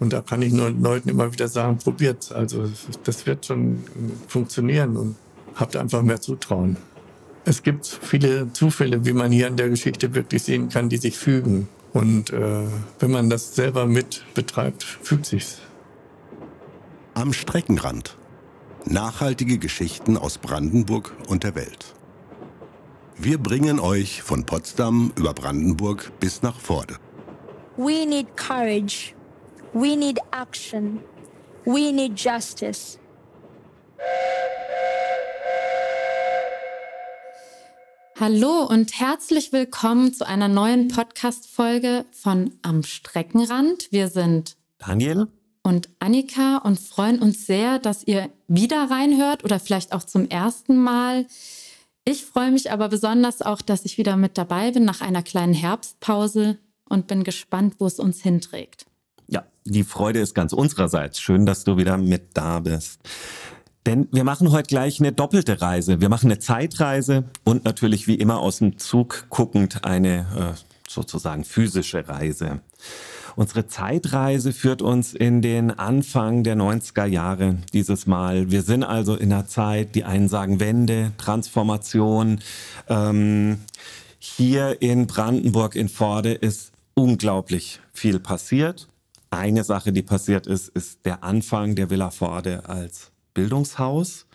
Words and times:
Und 0.00 0.12
da 0.12 0.20
kann 0.20 0.42
ich 0.42 0.52
nur 0.52 0.70
Leuten 0.70 1.08
immer 1.08 1.32
wieder 1.32 1.48
sagen, 1.48 1.78
probiert's. 1.78 2.30
Also 2.30 2.70
das 3.04 3.24
wird 3.24 3.46
schon 3.46 3.84
funktionieren 4.28 4.98
und 4.98 5.16
habt 5.54 5.76
einfach 5.76 6.02
mehr 6.02 6.20
Zutrauen. 6.20 6.76
Es 7.46 7.62
gibt 7.62 7.86
viele 7.86 8.52
Zufälle, 8.52 9.06
wie 9.06 9.14
man 9.14 9.32
hier 9.32 9.46
in 9.46 9.56
der 9.56 9.70
Geschichte 9.70 10.14
wirklich 10.14 10.42
sehen 10.42 10.68
kann, 10.68 10.90
die 10.90 10.98
sich 10.98 11.16
fügen. 11.16 11.70
Und 11.94 12.34
äh, 12.34 12.66
wenn 12.98 13.10
man 13.10 13.30
das 13.30 13.54
selber 13.54 13.86
mit 13.86 14.22
betreibt, 14.34 14.82
fügt 14.82 15.24
sich's. 15.24 15.62
Am 17.14 17.32
Streckenrand. 17.32 18.18
Nachhaltige 18.86 19.56
Geschichten 19.56 20.18
aus 20.18 20.36
Brandenburg 20.36 21.16
und 21.28 21.42
der 21.42 21.54
Welt. 21.54 21.94
Wir 23.16 23.38
bringen 23.38 23.80
euch 23.80 24.22
von 24.22 24.44
Potsdam 24.44 25.10
über 25.16 25.32
Brandenburg 25.32 26.12
bis 26.20 26.42
nach 26.42 26.60
Vorde. 26.60 26.96
We 27.78 28.04
need 28.06 28.36
courage. 28.36 29.14
We 29.72 29.96
need 29.96 30.18
action. 30.32 31.00
We 31.64 31.92
need 31.92 32.20
justice. 32.20 32.98
Hallo 38.20 38.66
und 38.68 39.00
herzlich 39.00 39.52
willkommen 39.52 40.12
zu 40.12 40.26
einer 40.26 40.48
neuen 40.48 40.88
Podcast-Folge 40.88 42.04
von 42.12 42.52
Am 42.60 42.82
Streckenrand. 42.82 43.88
Wir 43.92 44.08
sind 44.08 44.56
Daniel 44.78 45.28
und 45.64 45.88
Annika 45.98 46.58
und 46.58 46.78
freuen 46.78 47.18
uns 47.18 47.46
sehr, 47.46 47.80
dass 47.80 48.04
ihr 48.06 48.30
wieder 48.46 48.90
reinhört 48.90 49.42
oder 49.42 49.58
vielleicht 49.58 49.92
auch 49.92 50.04
zum 50.04 50.28
ersten 50.28 50.76
Mal. 50.76 51.26
Ich 52.04 52.24
freue 52.24 52.52
mich 52.52 52.70
aber 52.70 52.88
besonders 52.90 53.40
auch, 53.42 53.62
dass 53.62 53.84
ich 53.86 53.98
wieder 53.98 54.16
mit 54.16 54.36
dabei 54.36 54.70
bin 54.70 54.84
nach 54.84 55.00
einer 55.00 55.22
kleinen 55.22 55.54
Herbstpause 55.54 56.58
und 56.88 57.06
bin 57.06 57.24
gespannt, 57.24 57.76
wo 57.78 57.86
es 57.86 57.98
uns 57.98 58.20
hinträgt. 58.20 58.86
Ja, 59.26 59.44
die 59.64 59.84
Freude 59.84 60.20
ist 60.20 60.34
ganz 60.34 60.52
unsererseits. 60.52 61.18
Schön, 61.18 61.46
dass 61.46 61.64
du 61.64 61.78
wieder 61.78 61.96
mit 61.96 62.28
da 62.34 62.60
bist. 62.60 63.00
Denn 63.86 64.08
wir 64.12 64.24
machen 64.24 64.50
heute 64.52 64.68
gleich 64.68 65.00
eine 65.00 65.12
doppelte 65.12 65.62
Reise. 65.62 66.00
Wir 66.00 66.10
machen 66.10 66.30
eine 66.30 66.38
Zeitreise 66.38 67.24
und 67.44 67.64
natürlich 67.64 68.06
wie 68.06 68.14
immer 68.14 68.40
aus 68.40 68.58
dem 68.58 68.78
Zug 68.78 69.26
guckend 69.30 69.84
eine 69.84 70.54
äh, 70.56 70.88
sozusagen 70.88 71.44
physische 71.44 72.06
Reise. 72.06 72.60
Unsere 73.36 73.66
Zeitreise 73.66 74.52
führt 74.52 74.80
uns 74.80 75.12
in 75.12 75.42
den 75.42 75.70
Anfang 75.72 76.44
der 76.44 76.56
90er 76.56 77.06
Jahre 77.06 77.56
dieses 77.72 78.06
Mal. 78.06 78.50
Wir 78.50 78.62
sind 78.62 78.84
also 78.84 79.16
in 79.16 79.32
einer 79.32 79.46
Zeit, 79.46 79.94
die 79.94 80.04
einen 80.04 80.28
sagen 80.28 80.60
Wende, 80.60 81.12
Transformation. 81.18 82.40
Ähm, 82.88 83.58
hier 84.18 84.80
in 84.80 85.06
Brandenburg 85.06 85.74
in 85.74 85.88
Vorde 85.88 86.32
ist 86.32 86.72
unglaublich 86.94 87.80
viel 87.92 88.20
passiert. 88.20 88.88
Eine 89.30 89.64
Sache, 89.64 89.92
die 89.92 90.02
passiert 90.02 90.46
ist, 90.46 90.68
ist 90.68 91.04
der 91.04 91.24
Anfang 91.24 91.74
der 91.74 91.90
Villa 91.90 92.10
Vorde 92.10 92.68
als 92.68 93.10
Bildungshaus 93.34 94.26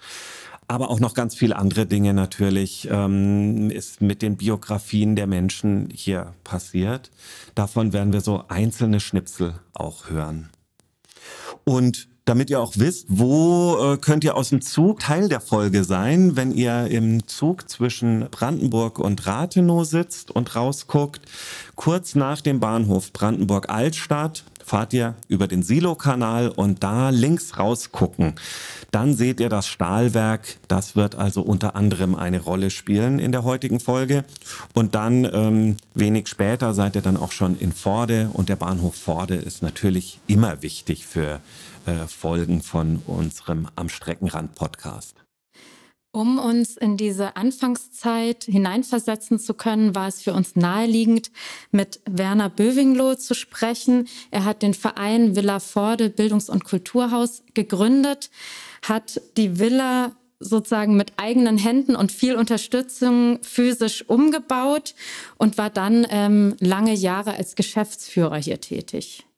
aber 0.70 0.92
auch 0.92 1.00
noch 1.00 1.16
ganz 1.16 1.34
viele 1.34 1.56
andere 1.56 1.88
Dinge 1.88 2.14
natürlich 2.14 2.88
ähm, 2.92 3.72
ist 3.72 4.02
mit 4.02 4.22
den 4.22 4.38
Biografien 4.38 5.16
der 5.16 5.26
Menschen 5.26 5.90
hier 5.92 6.36
passiert. 6.44 7.10
Davon 7.56 7.92
werden 7.92 8.14
wir 8.14 8.22
so 8.22 8.44
einzelne 8.50 9.00
Schnipsel 9.00 9.56
auch 9.74 10.12
hören. 10.12 10.50
Und 11.64 12.08
damit 12.26 12.52
ihr 12.52 12.60
auch 12.60 12.74
wisst, 12.76 13.08
wo 13.10 13.94
äh, 13.94 13.98
könnt 13.98 14.24
ihr 14.24 14.36
aus 14.36 14.50
dem 14.50 14.62
Zug 14.62 15.00
Teil 15.00 15.28
der 15.28 15.42
Folge 15.42 15.84
sein, 15.84 16.36
wenn 16.36 16.52
ihr 16.52 16.86
im 16.86 17.26
Zug 17.26 17.68
zwischen 17.68 18.28
Brandenburg 18.30 19.00
und 19.00 19.26
Rathenow 19.26 19.84
sitzt 19.84 20.30
und 20.30 20.56
rausguckt. 20.56 21.22
Kurz 21.76 22.14
nach 22.14 22.42
dem 22.42 22.60
Bahnhof 22.60 23.12
Brandenburg 23.12 23.70
Altstadt 23.70 24.44
fahrt 24.70 24.94
ihr 24.94 25.16
über 25.28 25.48
den 25.48 25.64
Silo-Kanal 25.64 26.50
und 26.50 26.84
da 26.84 27.10
links 27.10 27.58
rausgucken. 27.58 28.36
Dann 28.92 29.16
seht 29.16 29.40
ihr 29.40 29.50
das 29.50 29.68
Stahlwerk. 29.68 30.58
Das 30.68 30.96
wird 30.96 31.16
also 31.16 31.42
unter 31.42 31.76
anderem 31.76 32.14
eine 32.14 32.40
Rolle 32.40 32.70
spielen 32.70 33.18
in 33.18 33.32
der 33.32 33.44
heutigen 33.44 33.80
Folge. 33.80 34.26
Und 34.74 34.94
dann 34.94 35.26
ähm, 35.26 35.78
wenig 35.96 36.28
später 36.28 36.76
seid 36.76 36.96
ihr 36.96 37.02
dann 37.02 37.18
auch 37.18 37.32
schon 37.32 37.58
in 37.58 37.72
Vorde 37.72 38.30
und 38.32 38.48
der 38.50 38.58
Bahnhof 38.58 38.96
Vorde 38.96 39.36
ist 39.36 39.64
natürlich 39.64 40.20
immer 40.28 40.62
wichtig 40.62 41.08
für 41.08 41.40
äh, 41.88 42.08
Folgen 42.08 42.62
von 42.62 43.02
unserem 43.08 43.68
Am 43.76 43.90
Streckenrand 43.90 44.54
Podcast. 44.54 45.16
Um 46.12 46.40
uns 46.40 46.76
in 46.76 46.98
diese 46.98 47.36
Anfangszeit 47.36 48.46
hineinversetzen 48.46 49.38
zu 49.38 49.54
können, 49.54 49.94
war 49.94 50.08
es 50.08 50.24
für 50.24 50.34
uns 50.34 50.56
naheliegend, 50.56 51.30
mit 51.70 52.00
Werner 52.10 52.50
Böwingloh 52.50 53.14
zu 53.14 53.36
sprechen. 53.36 54.08
Er 54.32 54.44
hat 54.44 54.64
den 54.64 54.74
Verein 54.74 55.36
Villa 55.36 55.60
Vorde 55.60 56.10
Bildungs- 56.10 56.50
und 56.50 56.64
Kulturhaus 56.64 57.44
gegründet, 57.54 58.32
hat 58.82 59.22
die 59.38 59.60
Villa 59.60 60.16
sozusagen 60.40 60.96
mit 60.96 61.14
eigenen 61.18 61.60
Händen 61.60 61.96
und 61.96 62.12
viel 62.12 62.36
Unterstützung 62.36 63.40
physisch 63.44 64.04
umgebaut 64.10 64.96
und 65.38 65.60
war 65.60 65.70
dann 65.70 66.08
ähm, 66.10 66.56
lange 66.60 66.94
Jahre 66.94 67.36
als 67.36 67.56
Geschäftsführer 67.56 68.38
hier 68.38 68.60
tätig. 68.60 69.29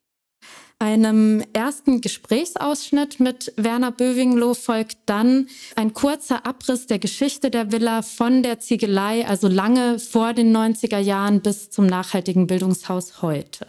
Einem 0.82 1.44
ersten 1.52 2.00
Gesprächsausschnitt 2.00 3.20
mit 3.20 3.52
Werner 3.56 3.92
Böwingloh 3.92 4.54
folgt 4.54 4.96
dann 5.06 5.46
ein 5.76 5.92
kurzer 5.92 6.44
Abriss 6.44 6.88
der 6.88 6.98
Geschichte 6.98 7.52
der 7.52 7.70
Villa 7.70 8.02
von 8.02 8.42
der 8.42 8.58
Ziegelei, 8.58 9.24
also 9.24 9.46
lange 9.46 10.00
vor 10.00 10.32
den 10.32 10.52
90er 10.52 10.98
Jahren 10.98 11.40
bis 11.40 11.70
zum 11.70 11.86
nachhaltigen 11.86 12.48
Bildungshaus 12.48 13.22
heute. 13.22 13.68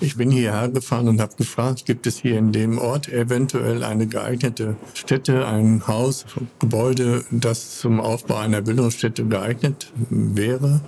Ich 0.00 0.18
bin 0.18 0.30
hierher 0.30 0.68
gefahren 0.68 1.08
und 1.08 1.18
habe 1.18 1.34
gefragt, 1.36 1.86
gibt 1.86 2.06
es 2.06 2.18
hier 2.18 2.36
in 2.36 2.52
dem 2.52 2.76
Ort 2.76 3.08
eventuell 3.08 3.84
eine 3.84 4.06
geeignete 4.06 4.76
Stätte, 4.92 5.46
ein 5.46 5.86
Haus, 5.86 6.26
Gebäude, 6.58 7.24
das 7.30 7.78
zum 7.78 8.00
Aufbau 8.00 8.36
einer 8.36 8.60
Bildungsstätte 8.60 9.24
geeignet 9.24 9.90
wäre. 10.10 10.82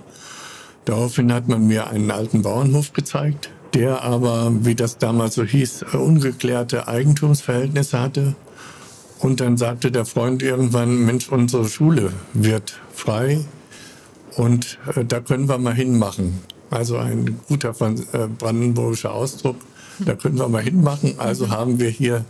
Daraufhin 0.85 1.33
hat 1.33 1.47
man 1.47 1.65
mir 1.65 1.87
einen 1.87 2.11
alten 2.11 2.43
Bauernhof 2.43 2.93
gezeigt, 2.93 3.49
der 3.75 4.01
aber, 4.03 4.51
wie 4.65 4.73
das 4.73 4.97
damals 4.97 5.35
so 5.35 5.43
hieß, 5.43 5.83
ungeklärte 5.93 6.87
Eigentumsverhältnisse 6.87 7.99
hatte. 7.99 8.35
Und 9.19 9.41
dann 9.41 9.57
sagte 9.57 9.91
der 9.91 10.05
Freund 10.05 10.41
irgendwann, 10.41 11.05
Mensch, 11.05 11.29
unsere 11.29 11.67
Schule 11.67 12.13
wird 12.33 12.79
frei 12.93 13.45
und 14.37 14.77
äh, 14.95 15.05
da 15.05 15.19
können 15.19 15.47
wir 15.49 15.57
mal 15.57 15.73
hinmachen. 15.73 16.39
Also 16.69 16.97
ein 16.97 17.39
guter 17.47 17.73
äh, 17.79 18.27
brandenburgischer 18.27 19.13
Ausdruck. 19.13 19.57
Da 19.99 20.15
können 20.15 20.37
wir 20.37 20.49
mal 20.49 20.61
hinmachen. 20.61 21.19
Also 21.19 21.49
haben 21.49 21.79
wir 21.79 21.89
hier 21.89 22.25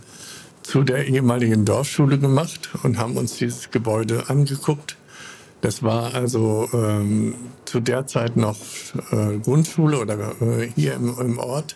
zu 0.62 0.82
der 0.82 1.06
ehemaligen 1.06 1.64
Dorfschule 1.64 2.18
gemacht 2.18 2.70
und 2.82 2.98
haben 2.98 3.16
uns 3.16 3.36
dieses 3.38 3.70
Gebäude 3.70 4.28
angeguckt. 4.28 4.96
Das 5.66 5.82
war 5.82 6.14
also 6.14 6.68
ähm, 6.72 7.34
zu 7.64 7.80
der 7.80 8.06
Zeit 8.06 8.36
noch 8.36 8.56
äh, 9.10 9.36
Grundschule 9.38 9.98
oder 9.98 10.16
äh, 10.40 10.68
hier 10.76 10.94
im, 10.94 11.18
im, 11.18 11.38
Ort. 11.40 11.74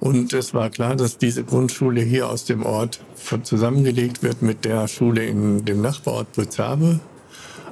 Und 0.00 0.32
es 0.32 0.54
war 0.54 0.70
klar, 0.70 0.96
dass 0.96 1.18
diese 1.18 1.44
Grundschule 1.44 2.00
hier 2.00 2.30
aus 2.30 2.46
dem 2.46 2.64
Ort 2.64 3.00
zusammengelegt 3.42 4.22
wird 4.22 4.40
mit 4.40 4.64
der 4.64 4.88
Schule 4.88 5.26
in 5.26 5.66
dem 5.66 5.82
Nachbarort 5.82 6.32
Brützabe. 6.32 7.00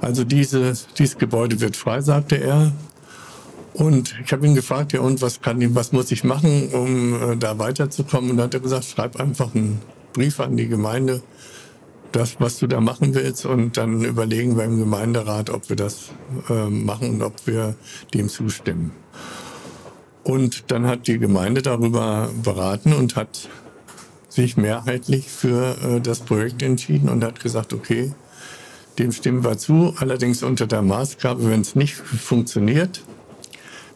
Also 0.03 0.25
diese, 0.25 0.75
dieses 0.99 1.17
Gebäude 1.17 1.59
wird 1.59 1.75
frei, 1.75 2.03
sagte 2.03 2.37
er. 2.37 2.73
Und 3.73 4.15
ich 4.23 4.31
habe 4.31 4.47
ihn 4.47 4.55
gefragt, 4.55 4.93
ja 4.93 5.01
und 5.01 5.23
was 5.23 5.41
kann 5.41 5.75
was 5.75 5.93
muss 5.93 6.13
ich 6.13 6.23
machen, 6.23 6.69
um 6.69 7.33
äh, 7.33 7.37
da 7.39 7.59
weiterzukommen? 7.59 8.33
Und 8.33 8.37
dann 8.37 8.49
hat 8.49 8.55
er 8.55 8.61
gesagt, 8.61 8.85
schreib 8.85 9.19
einfach 9.19 9.55
einen 9.55 9.81
Brief 10.13 10.39
an 10.39 10.59
die 10.59 10.69
Gemeinde 10.69 11.23
das, 12.15 12.41
was 12.41 12.59
du 12.59 12.67
da 12.67 12.81
machen 12.81 13.15
willst 13.15 13.45
und 13.45 13.77
dann 13.77 14.05
überlegen 14.05 14.57
wir 14.57 14.65
im 14.65 14.79
Gemeinderat, 14.79 15.51
ob 15.51 15.69
wir 15.69 15.77
das 15.77 16.11
äh, 16.49 16.69
machen 16.71 17.15
und 17.15 17.23
ob 17.23 17.47
wir 17.47 17.75
dem 18.13 18.29
zustimmen. 18.29 18.93
Und 20.23 20.71
dann 20.71 20.87
hat 20.87 21.07
die 21.07 21.19
Gemeinde 21.19 21.61
darüber 21.61 22.31
beraten 22.43 22.93
und 22.93 23.17
hat 23.17 23.49
sich 24.29 24.57
mehrheitlich 24.57 25.29
für 25.29 25.77
äh, 25.83 26.01
das 26.01 26.21
Projekt 26.21 26.63
entschieden 26.63 27.09
und 27.09 27.25
hat 27.25 27.41
gesagt, 27.41 27.73
okay, 27.73 28.13
dem 28.99 29.11
stimmen 29.11 29.43
wir 29.43 29.59
zu, 29.59 29.95
allerdings 29.99 30.45
unter 30.45 30.69
der 30.69 30.83
Maßgabe, 30.83 31.51
wenn 31.51 31.63
es 31.63 31.75
nicht 31.75 31.95
funktioniert, 31.95 33.03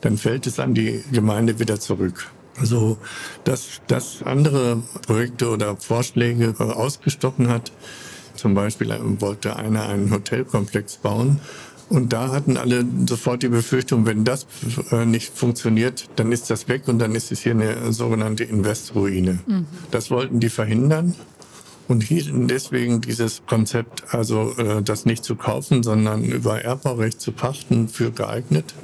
dann 0.00 0.19
fällt 0.19 0.47
es 0.49 0.59
an 0.59 0.75
die 0.75 1.05
Gemeinde 1.12 1.61
wieder 1.61 1.79
zurück. 1.79 2.31
Also, 2.61 2.99
dass 3.45 3.81
das 3.87 4.23
andere 4.23 4.83
Projekte 5.07 5.49
oder 5.49 5.77
Vorschläge 5.77 6.55
äh, 6.59 6.63
ausgestochen 6.63 7.49
hat, 7.49 7.73
zum 8.35 8.55
Beispiel 8.55 8.97
wollte 9.21 9.57
einer 9.57 9.89
einen 9.89 10.11
Hotelkomplex 10.11 10.99
bauen. 10.99 11.41
Und 11.89 12.13
da 12.13 12.31
hatten 12.33 12.57
alle 12.57 12.85
sofort 13.07 13.43
die 13.43 13.49
Befürchtung, 13.49 14.05
wenn 14.05 14.25
das 14.25 14.47
äh, 14.91 15.07
nicht 15.07 15.33
funktioniert, 15.35 16.09
dann 16.17 16.33
ist 16.33 16.51
das 16.51 16.69
weg 16.69 16.87
und 16.87 16.99
dann 16.99 17.15
ist 17.15 17.33
es 17.33 17.41
hier 17.41 17.53
eine 17.53 17.93
sogenannte 17.93 18.45
Investroine. 18.45 19.39
Mhm. 19.47 19.67
Das 19.91 20.11
wollten 20.11 20.41
die 20.41 20.51
verhindern. 20.51 21.15
und 21.89 22.03
hielten 22.03 22.49
deswegen 22.49 23.01
dieses 23.01 23.41
Konzept, 23.47 24.15
also 24.15 24.55
äh, 24.59 24.83
das 24.83 25.07
nicht 25.07 25.25
zu 25.25 25.37
kaufen, 25.37 25.83
sondern 25.83 26.23
über 26.23 26.61
Erbbaurecht 26.61 27.19
zu 27.19 27.33
pachten, 27.33 27.89
für 27.89 28.11
geeignet 28.11 28.75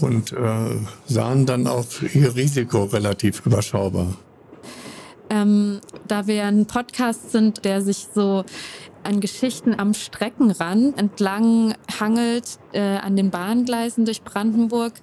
und 0.00 0.32
äh, 0.32 0.36
sahen 1.06 1.46
dann 1.46 1.66
auch 1.66 1.86
ihr 2.14 2.34
Risiko 2.34 2.84
relativ 2.84 3.44
überschaubar. 3.44 4.16
Ähm, 5.30 5.80
da 6.06 6.26
wir 6.26 6.44
ein 6.44 6.66
Podcast 6.66 7.32
sind, 7.32 7.64
der 7.64 7.82
sich 7.82 8.06
so 8.14 8.44
an 9.02 9.20
Geschichten 9.20 9.74
am 9.78 9.94
Streckenrand 9.94 10.98
entlang 10.98 11.74
hangelt, 12.00 12.58
äh, 12.72 12.80
an 12.80 13.16
den 13.16 13.30
Bahngleisen 13.30 14.04
durch 14.04 14.22
Brandenburg. 14.22 14.94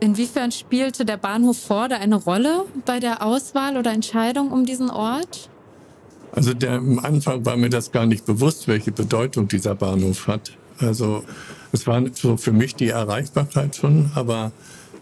Inwiefern 0.00 0.52
spielte 0.52 1.04
der 1.04 1.16
Bahnhof 1.16 1.58
Vorde 1.58 1.96
eine 1.96 2.16
Rolle 2.16 2.64
bei 2.84 3.00
der 3.00 3.24
Auswahl 3.24 3.76
oder 3.76 3.92
Entscheidung 3.92 4.50
um 4.50 4.66
diesen 4.66 4.90
Ort? 4.90 5.48
Also 6.32 6.52
der, 6.52 6.72
am 6.72 6.98
Anfang 6.98 7.46
war 7.46 7.56
mir 7.56 7.70
das 7.70 7.92
gar 7.92 8.04
nicht 8.04 8.26
bewusst, 8.26 8.68
welche 8.68 8.92
Bedeutung 8.92 9.48
dieser 9.48 9.74
Bahnhof 9.74 10.26
hat. 10.26 10.52
Also 10.78 11.24
es 11.72 11.86
war 11.86 12.02
so 12.12 12.36
für 12.36 12.52
mich 12.52 12.74
die 12.74 12.88
Erreichbarkeit 12.88 13.76
schon, 13.76 14.10
aber 14.14 14.52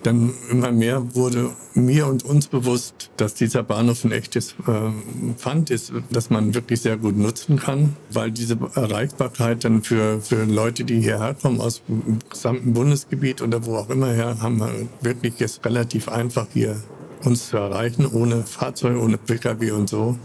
dann 0.04 0.34
immer 0.50 0.70
mehr 0.70 1.14
wurde 1.14 1.50
mir 1.74 2.06
und 2.06 2.24
uns 2.24 2.46
bewusst, 2.46 3.10
dass 3.16 3.34
dieser 3.34 3.62
Bahnhof 3.62 4.04
ein 4.04 4.12
echtes 4.12 4.54
äh, 4.66 4.90
Pfand 5.36 5.70
ist, 5.70 5.92
das 6.10 6.30
man 6.30 6.54
wirklich 6.54 6.82
sehr 6.82 6.96
gut 6.96 7.16
nutzen 7.16 7.58
kann, 7.58 7.96
weil 8.10 8.30
diese 8.30 8.58
Erreichbarkeit 8.74 9.64
dann 9.64 9.82
für, 9.82 10.20
für 10.20 10.44
Leute, 10.44 10.84
die 10.84 11.00
hierher 11.00 11.34
kommen 11.34 11.60
aus 11.60 11.82
dem 11.88 12.18
gesamten 12.28 12.74
Bundesgebiet 12.74 13.40
oder 13.40 13.64
wo 13.64 13.76
auch 13.76 13.90
immer 13.90 14.12
her, 14.12 14.36
haben 14.40 14.58
wir 14.58 14.70
wirklich 15.00 15.38
jetzt 15.38 15.64
relativ 15.64 16.08
einfach 16.08 16.46
hier 16.52 16.76
uns 17.24 17.48
zu 17.48 17.56
erreichen, 17.56 18.06
ohne 18.06 18.42
Fahrzeug, 18.42 19.00
ohne 19.00 19.16
Pkw 19.16 19.70
und 19.70 19.88
so. 19.88 20.18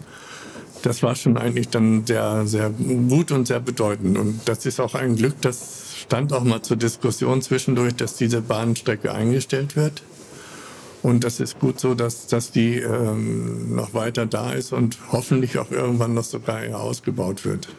Das 0.82 1.04
war 1.04 1.16
schon 1.16 1.38
eigentlich 1.38 1.70
dann 1.70 2.06
sehr, 2.06 2.46
sehr 2.46 2.70
gut 2.70 3.32
und 3.32 3.48
sehr 3.48 3.60
bedeutend. 3.60 4.18
Und 4.18 4.42
das 4.46 4.66
ist 4.66 4.80
auch 4.80 4.96
ein 4.96 5.16
Glück, 5.16 5.42
dass 5.42 5.89
stand 6.00 6.34
auch 6.34 6.44
mal 6.44 6.62
zur 6.62 6.78
Diskussion 6.78 7.42
zwischendurch, 7.42 7.96
dass 7.96 8.16
diese 8.16 8.42
Bahnstrecke 8.42 9.14
eingestellt 9.14 9.76
wird. 9.76 10.04
Und 11.02 11.24
das 11.24 11.40
ist 11.40 11.60
gut 11.60 11.80
so, 11.80 11.94
dass, 11.94 12.28
dass 12.28 12.52
die 12.52 12.78
ähm, 12.78 13.76
noch 13.76 13.94
weiter 13.94 14.26
da 14.26 14.52
ist 14.52 14.74
und 14.74 14.98
hoffentlich 15.12 15.58
auch 15.58 15.72
irgendwann 15.72 16.14
noch 16.14 16.24
sogar 16.24 16.62
ausgebaut 16.80 17.46
wird. 17.46 17.70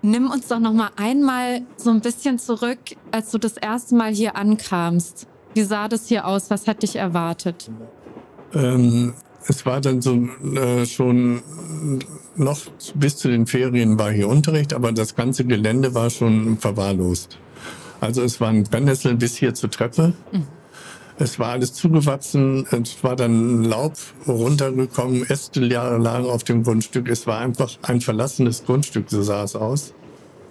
Nimm 0.00 0.30
uns 0.30 0.48
doch 0.48 0.60
noch 0.60 0.72
mal 0.72 0.90
einmal 0.96 1.62
so 1.76 1.90
ein 1.90 2.00
bisschen 2.00 2.38
zurück, 2.38 2.78
als 3.10 3.30
du 3.32 3.38
das 3.38 3.56
erste 3.56 3.96
Mal 3.96 4.14
hier 4.14 4.36
ankamst. 4.36 5.26
Wie 5.54 5.62
sah 5.62 5.88
das 5.88 6.06
hier 6.06 6.26
aus? 6.26 6.50
Was 6.50 6.66
hat 6.66 6.82
dich 6.82 6.96
erwartet? 6.96 7.70
Ähm, 8.54 9.14
es 9.46 9.66
war 9.66 9.80
dann 9.80 10.00
so 10.00 10.14
äh, 10.14 10.86
schon 10.86 11.42
noch 12.38 12.60
bis 12.94 13.16
zu 13.16 13.28
den 13.28 13.46
Ferien 13.46 13.98
war 13.98 14.10
hier 14.10 14.28
Unterricht, 14.28 14.72
aber 14.72 14.92
das 14.92 15.16
ganze 15.16 15.44
Gelände 15.44 15.94
war 15.94 16.10
schon 16.10 16.58
verwahrlost. 16.58 17.38
Also 18.00 18.22
es 18.22 18.40
waren 18.40 18.64
Brennnesseln 18.64 19.18
bis 19.18 19.36
hier 19.36 19.54
zur 19.54 19.70
Treppe. 19.70 20.12
Mhm. 20.32 20.46
Es 21.20 21.40
war 21.40 21.48
alles 21.48 21.72
zugewachsen, 21.72 22.64
es 22.70 23.02
war 23.02 23.16
dann 23.16 23.64
Laub 23.64 23.94
runtergekommen, 24.28 25.28
Äste 25.28 25.60
lagen 25.60 26.26
auf 26.26 26.44
dem 26.44 26.62
Grundstück. 26.62 27.08
Es 27.08 27.26
war 27.26 27.38
einfach 27.40 27.76
ein 27.82 28.00
verlassenes 28.00 28.64
Grundstück, 28.64 29.10
so 29.10 29.22
sah 29.22 29.42
es 29.42 29.56
aus. 29.56 29.94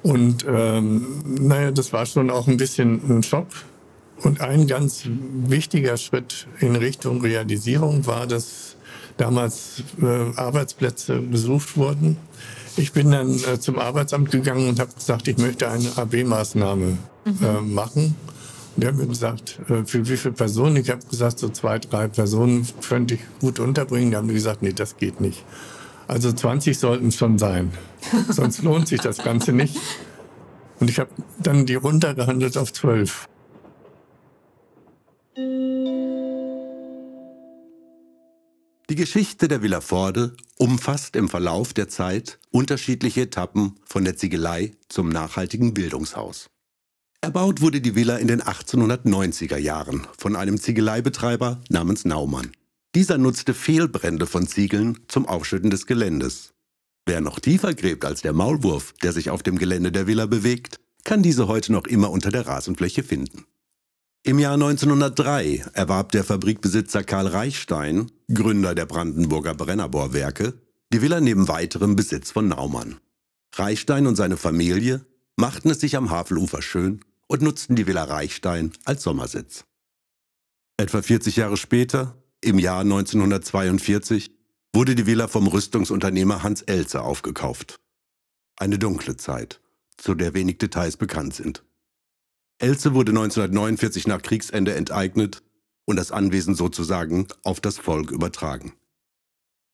Und 0.04 0.46
ähm, 0.48 1.24
naja, 1.26 1.72
das 1.72 1.94
war 1.94 2.06
schon 2.06 2.30
auch 2.30 2.48
ein 2.48 2.58
bisschen 2.58 3.02
ein 3.10 3.24
Schock. 3.24 3.48
Und 4.24 4.42
ein 4.42 4.68
ganz 4.68 5.04
wichtiger 5.06 5.96
Schritt 5.96 6.48
in 6.60 6.76
Richtung 6.76 7.22
Realisierung 7.22 8.08
war, 8.08 8.26
dass 8.26 8.77
damals 9.18 9.84
äh, 10.02 10.06
Arbeitsplätze 10.36 11.20
besucht 11.20 11.78
wurden. 11.78 12.18
Ich 12.78 12.94
bin 12.94 13.12
dann 13.12 13.34
äh, 13.44 13.60
zum 13.60 13.80
Arbeitsamt 13.80 14.32
gegangen 14.32 14.70
und 14.70 14.80
habe 14.80 14.94
gesagt, 14.94 15.28
ich 15.28 15.38
möchte 15.38 15.68
eine 15.68 15.98
AB-Maßnahme 15.98 16.98
mhm. 17.26 17.38
äh, 17.44 17.62
machen. 17.62 18.16
Und 18.76 18.84
die 18.84 18.88
haben 18.88 18.98
mir 18.98 19.08
gesagt, 19.08 19.60
äh, 19.70 19.84
für 19.84 20.08
wie 20.08 20.18
viele 20.18 20.36
Personen? 20.36 20.78
Ich 20.78 20.90
habe 20.92 21.04
gesagt, 21.10 21.40
so 21.40 21.50
zwei, 21.50 21.80
drei 21.80 22.08
Personen 22.08 22.68
könnte 22.88 23.16
ich 23.16 23.22
gut 23.40 23.60
unterbringen. 23.60 24.12
Die 24.12 24.18
haben 24.18 24.28
mir 24.28 24.34
gesagt, 24.34 24.62
nee, 24.62 24.74
das 24.74 24.98
geht 24.98 25.20
nicht. 25.20 25.44
Also 26.08 26.32
20 26.32 26.78
sollten 26.78 27.08
es 27.08 27.16
schon 27.16 27.40
sein. 27.40 27.72
Sonst 28.30 28.62
lohnt 28.62 28.88
sich 28.88 29.02
das 29.02 29.18
Ganze 29.18 29.52
nicht. 29.52 29.76
Und 30.80 30.90
ich 30.90 31.00
habe 31.00 31.10
dann 31.40 31.66
die 31.66 31.76
runtergehandelt 31.76 32.58
auf 32.58 32.72
12. 32.72 33.28
Die 38.90 38.96
Geschichte 38.96 39.50
der 39.50 39.62
Villa 39.62 39.82
Forde 39.82 40.38
umfasst 40.58 41.18
im 41.18 41.28
Verlauf 41.28 41.74
der 41.74 41.90
Zeit 41.90 42.40
unterschiedliche 42.52 43.24
Etappen 43.24 43.76
von 43.84 44.06
der 44.06 44.16
Ziegelei 44.16 44.78
zum 44.88 45.10
nachhaltigen 45.10 45.74
Bildungshaus. 45.74 46.50
Erbaut 47.20 47.60
wurde 47.60 47.82
die 47.82 47.96
Villa 47.96 48.16
in 48.16 48.30
den 48.30 48.42
1890er 48.42 49.58
Jahren 49.58 50.08
von 50.18 50.38
einem 50.38 50.58
Ziegeleibetreiber 50.58 51.62
namens 51.68 52.06
Naumann. 52.06 52.52
Dieser 52.96 53.18
nutzte 53.18 53.54
Fehlbrände 53.54 54.26
von 54.26 54.48
Ziegeln 54.48 55.00
zum 55.10 55.26
Aufschütten 55.26 55.70
des 55.70 55.86
Geländes. 55.86 56.54
Wer 57.06 57.20
noch 57.20 57.42
tiefer 57.42 57.74
gräbt 57.74 58.06
als 58.06 58.22
der 58.22 58.32
Maulwurf, 58.32 58.94
der 59.04 59.12
sich 59.12 59.30
auf 59.30 59.44
dem 59.44 59.58
Gelände 59.58 59.92
der 59.92 60.08
Villa 60.08 60.28
bewegt, 60.28 60.80
kann 61.04 61.22
diese 61.22 61.50
heute 61.50 61.74
noch 61.74 61.88
immer 61.88 62.10
unter 62.10 62.32
der 62.32 62.48
Rasenfläche 62.48 63.04
finden. 63.04 63.44
Im 64.24 64.40
Jahr 64.40 64.54
1903 64.54 65.72
erwarb 65.74 66.14
der 66.14 66.24
Fabrikbesitzer 66.24 67.04
Karl 67.04 67.28
Reichstein, 67.28 68.12
Gründer 68.34 68.76
der 68.76 68.86
Brandenburger 68.86 69.54
Brennerbohrwerke, 69.54 70.54
die 70.92 71.02
Villa 71.02 71.22
neben 71.22 71.48
weiterem 71.48 71.96
Besitz 71.96 72.32
von 72.32 72.50
Naumann. 72.50 73.00
Reichstein 73.54 74.06
und 74.06 74.18
seine 74.18 74.36
Familie 74.36 75.06
machten 75.38 75.70
es 75.70 75.80
sich 75.80 75.96
am 75.96 76.10
Havelufer 76.10 76.62
schön 76.62 77.06
und 77.28 77.42
nutzten 77.42 77.78
die 77.78 77.88
Villa 77.88 78.04
Reichstein 78.04 78.74
als 78.84 79.04
Sommersitz. 79.04 79.64
Etwa 80.76 81.02
40 81.02 81.38
Jahre 81.38 81.58
später, 81.58 82.22
im 82.42 82.60
Jahr 82.60 82.82
1942, 82.82 84.32
wurde 84.74 84.94
die 84.94 85.06
Villa 85.06 85.28
vom 85.28 85.48
Rüstungsunternehmer 85.48 86.44
Hans 86.44 86.62
Elze 86.64 87.02
aufgekauft. 87.02 87.80
Eine 88.58 88.78
dunkle 88.78 89.16
Zeit, 89.16 89.62
zu 89.96 90.16
der 90.16 90.34
wenig 90.34 90.58
Details 90.58 90.98
bekannt 90.98 91.34
sind. 91.34 91.64
Elze 92.60 92.94
wurde 92.94 93.12
1949 93.12 94.08
nach 94.08 94.22
Kriegsende 94.22 94.76
enteignet 94.76 95.44
und 95.88 95.96
das 95.96 96.12
Anwesen 96.12 96.54
sozusagen 96.54 97.28
auf 97.44 97.60
das 97.60 97.80
Volk 97.80 98.12
übertragen. 98.12 98.74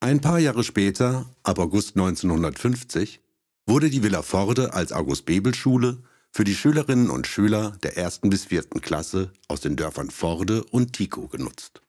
Ein 0.00 0.20
paar 0.20 0.38
Jahre 0.38 0.64
später, 0.64 1.26
ab 1.42 1.58
August 1.58 1.96
1950, 1.96 3.20
wurde 3.66 3.90
die 3.90 4.02
Villa 4.02 4.22
Forde 4.22 4.72
als 4.72 4.92
August-Bebel-Schule 4.92 5.98
für 6.30 6.44
die 6.44 6.54
Schülerinnen 6.54 7.10
und 7.10 7.26
Schüler 7.26 7.76
der 7.82 7.96
ersten 7.96 8.30
bis 8.30 8.46
vierten 8.46 8.80
Klasse 8.80 9.32
aus 9.48 9.60
den 9.60 9.76
Dörfern 9.76 10.10
Forde 10.10 10.64
und 10.64 10.92
Tico 10.92 11.28
genutzt. 11.28 11.80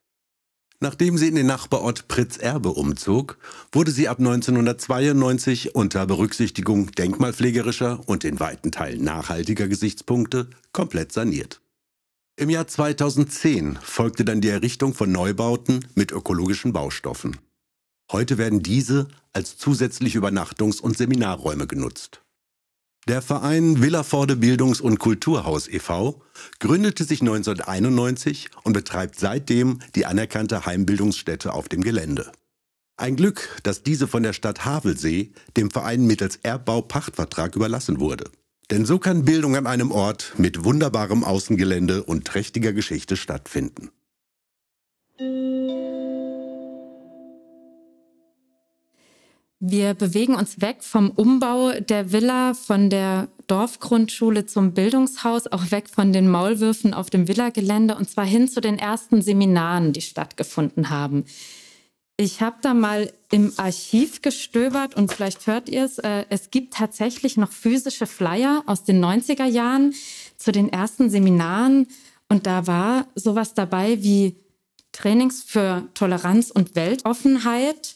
Nachdem 0.79 1.17
sie 1.17 1.27
in 1.27 1.35
den 1.35 1.47
Nachbarort 1.47 2.07
Pritzerbe 2.07 2.69
umzog, 2.69 3.37
wurde 3.71 3.91
sie 3.91 4.07
ab 4.07 4.19
1992 4.19 5.73
unter 5.73 6.05
Berücksichtigung 6.05 6.91
denkmalpflegerischer 6.91 8.07
und 8.07 8.23
in 8.23 8.39
weiten 8.39 8.71
Teilen 8.71 9.03
nachhaltiger 9.03 9.67
Gesichtspunkte 9.67 10.49
komplett 10.73 11.11
saniert. 11.11 11.61
Im 12.37 12.49
Jahr 12.49 12.67
2010 12.67 13.79
folgte 13.81 14.25
dann 14.25 14.41
die 14.41 14.49
Errichtung 14.49 14.93
von 14.93 15.09
Neubauten 15.09 15.87
mit 15.95 16.11
ökologischen 16.11 16.73
Baustoffen. 16.73 17.37
Heute 18.11 18.37
werden 18.37 18.61
diese 18.61 19.07
als 19.31 19.57
zusätzliche 19.57 20.19
Übernachtungs- 20.19 20.81
und 20.81 20.97
Seminarräume 20.97 21.65
genutzt. 21.65 22.21
Der 23.07 23.21
Verein 23.21 23.77
Villaforde 23.77 24.35
Bildungs- 24.35 24.81
und 24.81 24.99
Kulturhaus 24.99 25.69
e.V. 25.69 26.21
gründete 26.59 27.05
sich 27.05 27.21
1991 27.21 28.49
und 28.63 28.73
betreibt 28.73 29.17
seitdem 29.17 29.79
die 29.95 30.05
anerkannte 30.05 30.65
Heimbildungsstätte 30.65 31.53
auf 31.53 31.69
dem 31.69 31.83
Gelände. 31.83 32.33
Ein 32.97 33.15
Glück, 33.15 33.59
dass 33.63 33.83
diese 33.83 34.07
von 34.07 34.23
der 34.23 34.33
Stadt 34.33 34.65
Havelsee 34.65 35.31
dem 35.55 35.71
Verein 35.71 36.05
mittels 36.05 36.37
Erbbau-Pachtvertrag 36.43 37.55
überlassen 37.55 37.99
wurde. 37.99 38.29
Denn 38.71 38.85
so 38.85 38.97
kann 38.97 39.25
Bildung 39.25 39.55
an 39.55 39.67
einem 39.67 39.91
Ort 39.91 40.33
mit 40.37 40.63
wunderbarem 40.63 41.23
Außengelände 41.23 42.03
und 42.03 42.25
trächtiger 42.25 42.73
Geschichte 42.73 43.15
stattfinden. 43.15 43.91
Wir 49.59 49.93
bewegen 49.93 50.35
uns 50.35 50.61
weg 50.61 50.77
vom 50.81 51.09
Umbau 51.11 51.71
der 51.79 52.11
Villa, 52.11 52.53
von 52.53 52.89
der 52.89 53.29
Dorfgrundschule 53.47 54.45
zum 54.45 54.73
Bildungshaus, 54.73 55.47
auch 55.47 55.71
weg 55.71 55.89
von 55.89 56.11
den 56.11 56.27
Maulwürfen 56.27 56.93
auf 56.93 57.09
dem 57.09 57.27
Villagelände 57.27 57.95
und 57.95 58.09
zwar 58.09 58.25
hin 58.25 58.47
zu 58.47 58.61
den 58.61 58.77
ersten 58.77 59.21
Seminaren, 59.21 59.93
die 59.93 60.01
stattgefunden 60.01 60.89
haben. 60.89 61.25
Ich 62.17 62.41
habe 62.41 62.57
da 62.61 62.73
mal 62.73 63.11
im 63.29 63.51
Archiv 63.57 64.21
gestöbert 64.21 64.95
und 64.95 65.11
vielleicht 65.11 65.47
hört 65.47 65.67
ihr 65.67 65.83
es. 65.83 65.97
Äh, 65.99 66.25
es 66.29 66.49
gibt 66.49 66.73
tatsächlich 66.73 67.35
noch 67.35 67.51
physische 67.51 68.07
Flyer 68.07 68.63
aus 68.67 68.85
den 68.85 69.03
90er 69.03 69.45
Jahren 69.45 69.93
zu 70.37 70.53
den 70.53 70.69
ersten 70.69 71.09
Seminaren 71.09 71.87
und 72.29 72.47
da 72.47 72.67
war 72.67 73.07
sowas 73.15 73.53
dabei 73.53 74.01
wie 74.01 74.37
Trainings 74.93 75.43
für 75.43 75.89
Toleranz 75.93 76.51
und 76.51 76.75
Weltoffenheit 76.75 77.95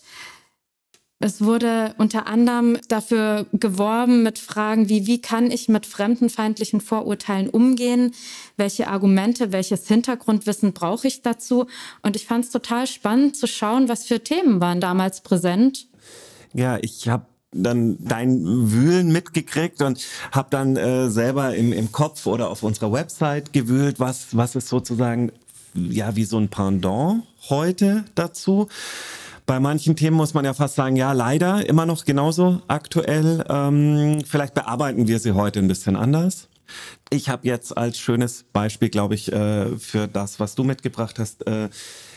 Es 1.21 1.41
wurde 1.41 1.93
unter 1.97 2.27
anderem 2.27 2.77
dafür 2.87 3.45
geworben 3.51 4.23
mit 4.23 4.39
Fragen 4.39 4.87
wie, 4.87 5.05
wie 5.05 5.21
kann 5.21 5.51
ich 5.51 5.67
mit 5.67 5.85
fremdenfeindlichen 5.85 6.79
Vorurteilen 6.79 7.49
umgehen? 7.49 8.13
Welche 8.55 8.87
Argumente, 8.87 9.51
welches 9.51 9.85
Hintergrundwissen 9.85 10.71
brauche 10.71 11.07
ich 11.07 11.21
dazu? 11.21 11.67
Und 12.03 12.15
ich 12.15 12.25
fand 12.25 12.45
es 12.45 12.51
total 12.51 12.87
spannend 12.87 13.35
zu 13.35 13.47
schauen, 13.47 13.89
was 13.89 14.05
für 14.05 14.23
Themen 14.23 14.61
waren 14.61 14.79
damals 14.79 15.19
präsent. 15.19 15.87
Ja, 16.53 16.77
ich 16.81 17.09
habe 17.09 17.25
dann 17.51 17.97
dein 17.99 18.71
Wühlen 18.71 19.11
mitgekriegt 19.11 19.81
und 19.81 20.01
habe 20.31 20.47
dann 20.51 20.77
äh, 20.77 21.09
selber 21.09 21.53
im, 21.53 21.73
im 21.73 21.91
Kopf 21.91 22.27
oder 22.27 22.49
auf 22.49 22.63
unserer 22.63 22.93
Website 22.93 23.51
gewühlt, 23.51 23.99
was, 23.99 24.37
was 24.37 24.55
ist 24.55 24.69
sozusagen 24.69 25.33
ja 25.73 26.15
wie 26.15 26.23
so 26.23 26.37
ein 26.37 26.47
Pendant 26.47 27.23
heute 27.49 28.05
dazu. 28.15 28.69
Bei 29.49 29.59
manchen 29.59 29.95
Themen 29.95 30.15
muss 30.15 30.35
man 30.35 30.45
ja 30.45 30.53
fast 30.53 30.75
sagen, 30.75 30.95
ja, 30.95 31.11
leider 31.11 31.67
immer 31.67 31.87
noch 31.87 32.05
genauso 32.05 32.61
aktuell. 32.67 33.43
Ähm, 33.49 34.21
vielleicht 34.23 34.53
bearbeiten 34.53 35.07
wir 35.07 35.17
sie 35.17 35.31
heute 35.31 35.57
ein 35.57 35.67
bisschen 35.67 35.95
anders. 35.95 36.49
Ich 37.09 37.29
habe 37.29 37.47
jetzt 37.47 37.75
als 37.75 37.97
schönes 37.97 38.45
Beispiel, 38.53 38.89
glaube 38.89 39.15
ich, 39.15 39.33
äh, 39.33 39.75
für 39.79 40.07
das, 40.07 40.39
was 40.39 40.53
du 40.53 40.63
mitgebracht 40.63 41.17
hast, 41.17 41.47
äh, 41.47 41.69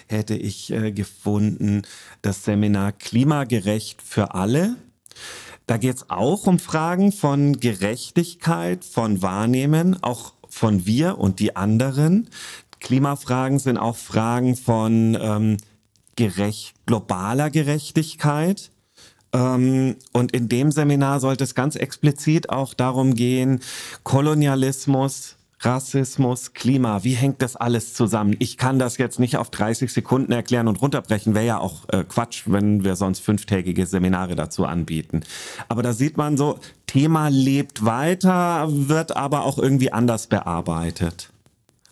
hätte 0.08 0.34
ich 0.34 0.74
äh, 0.74 0.92
gefunden, 0.92 1.84
das 2.20 2.44
Seminar 2.44 2.92
Klimagerecht 2.92 4.02
für 4.02 4.34
alle. 4.34 4.76
Da 5.66 5.78
geht 5.78 5.96
es 5.96 6.10
auch 6.10 6.46
um 6.46 6.58
Fragen 6.58 7.12
von 7.12 7.58
Gerechtigkeit, 7.58 8.84
von 8.84 9.22
Wahrnehmen, 9.22 9.96
auch 10.02 10.34
von 10.50 10.84
wir 10.84 11.16
und 11.16 11.40
die 11.40 11.56
anderen. 11.56 12.28
Klimafragen 12.80 13.58
sind 13.58 13.78
auch 13.78 13.96
Fragen 13.96 14.54
von 14.54 15.16
ähm, 15.18 15.56
gerecht, 16.16 16.75
globaler 16.87 17.50
Gerechtigkeit. 17.50 18.71
Ähm, 19.33 19.97
und 20.12 20.33
in 20.33 20.49
dem 20.49 20.71
Seminar 20.71 21.21
sollte 21.21 21.45
es 21.45 21.54
ganz 21.54 21.76
explizit 21.76 22.50
auch 22.50 22.75
darum 22.75 23.14
gehen, 23.14 23.61
Kolonialismus, 24.02 25.37
Rassismus, 25.64 26.54
Klima, 26.54 27.04
wie 27.04 27.14
hängt 27.14 27.40
das 27.40 27.57
alles 27.57 27.95
zusammen? 27.95 28.37
Ich 28.40 28.59
kann 28.59 28.78
das 28.78 28.99
jetzt 28.99 29.21
nicht 29.21 29.37
auf 29.37 29.50
30 29.50 29.92
Sekunden 29.92 30.33
erklären 30.33 30.69
und 30.69 30.83
runterbrechen, 30.83 31.35
wäre 31.35 31.47
ja 31.47 31.59
auch 31.59 31.88
äh, 31.88 32.04
Quatsch, 32.04 32.42
wenn 32.47 32.85
wir 32.85 32.97
sonst 32.97 33.21
fünftägige 33.21 33.87
Seminare 33.87 34.35
dazu 34.35 34.64
anbieten. 34.64 35.23
Aber 35.69 35.83
da 35.83 35.92
sieht 35.92 36.16
man 36.16 36.37
so, 36.37 36.59
Thema 36.87 37.28
lebt 37.28 37.85
weiter, 37.85 38.66
wird 38.69 39.16
aber 39.16 39.45
auch 39.45 39.59
irgendwie 39.59 39.92
anders 39.92 40.26
bearbeitet. 40.26 41.31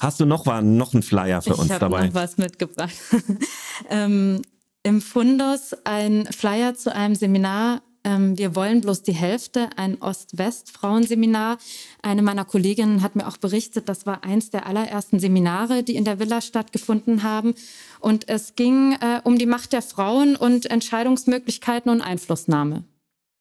Hast 0.01 0.19
du 0.19 0.27
noch, 0.27 0.47
war, 0.47 0.63
noch 0.63 0.95
einen 0.95 1.03
Flyer 1.03 1.43
für 1.43 1.53
ich 1.53 1.59
uns 1.59 1.69
dabei? 1.69 1.87
Ich 1.87 1.95
habe 1.95 2.07
noch 2.07 2.15
was 2.15 2.39
mitgebracht. 2.39 2.95
ähm, 3.91 4.43
Im 4.83 5.01
Fundus 5.01 5.75
ein 5.85 6.27
Flyer 6.33 6.75
zu 6.75 6.95
einem 6.95 7.15
Seminar 7.15 7.83
ähm, 8.03 8.39
wir 8.39 8.55
wollen 8.55 8.81
bloß 8.81 9.03
die 9.03 9.13
Hälfte, 9.13 9.69
ein 9.77 10.01
Ost-West-Frauenseminar. 10.01 11.59
Eine 12.03 12.23
meiner 12.23 12.45
Kolleginnen 12.45 13.03
hat 13.03 13.15
mir 13.15 13.29
auch 13.29 13.37
berichtet, 13.37 13.89
das 13.89 14.07
war 14.07 14.25
eins 14.25 14.51
der 14.51 14.67
allerersten 14.67 15.21
Seminare, 15.21 15.83
die 15.83 15.97
in 15.97 16.05
der 16.05 16.19
Villa 16.19 16.41
stattgefunden 16.41 17.23
haben. 17.23 17.55
Und 17.99 18.29
es 18.29 18.55
ging 18.57 18.93
äh, 18.93 19.21
um 19.25 19.39
die 19.39 19.47
Macht 19.47 19.73
der 19.73 19.83
Frauen 19.83 20.37
und 20.37 20.67
Entscheidungsmöglichkeiten 20.67 21.91
und 21.91 22.01
Einflussnahme. 22.01 22.85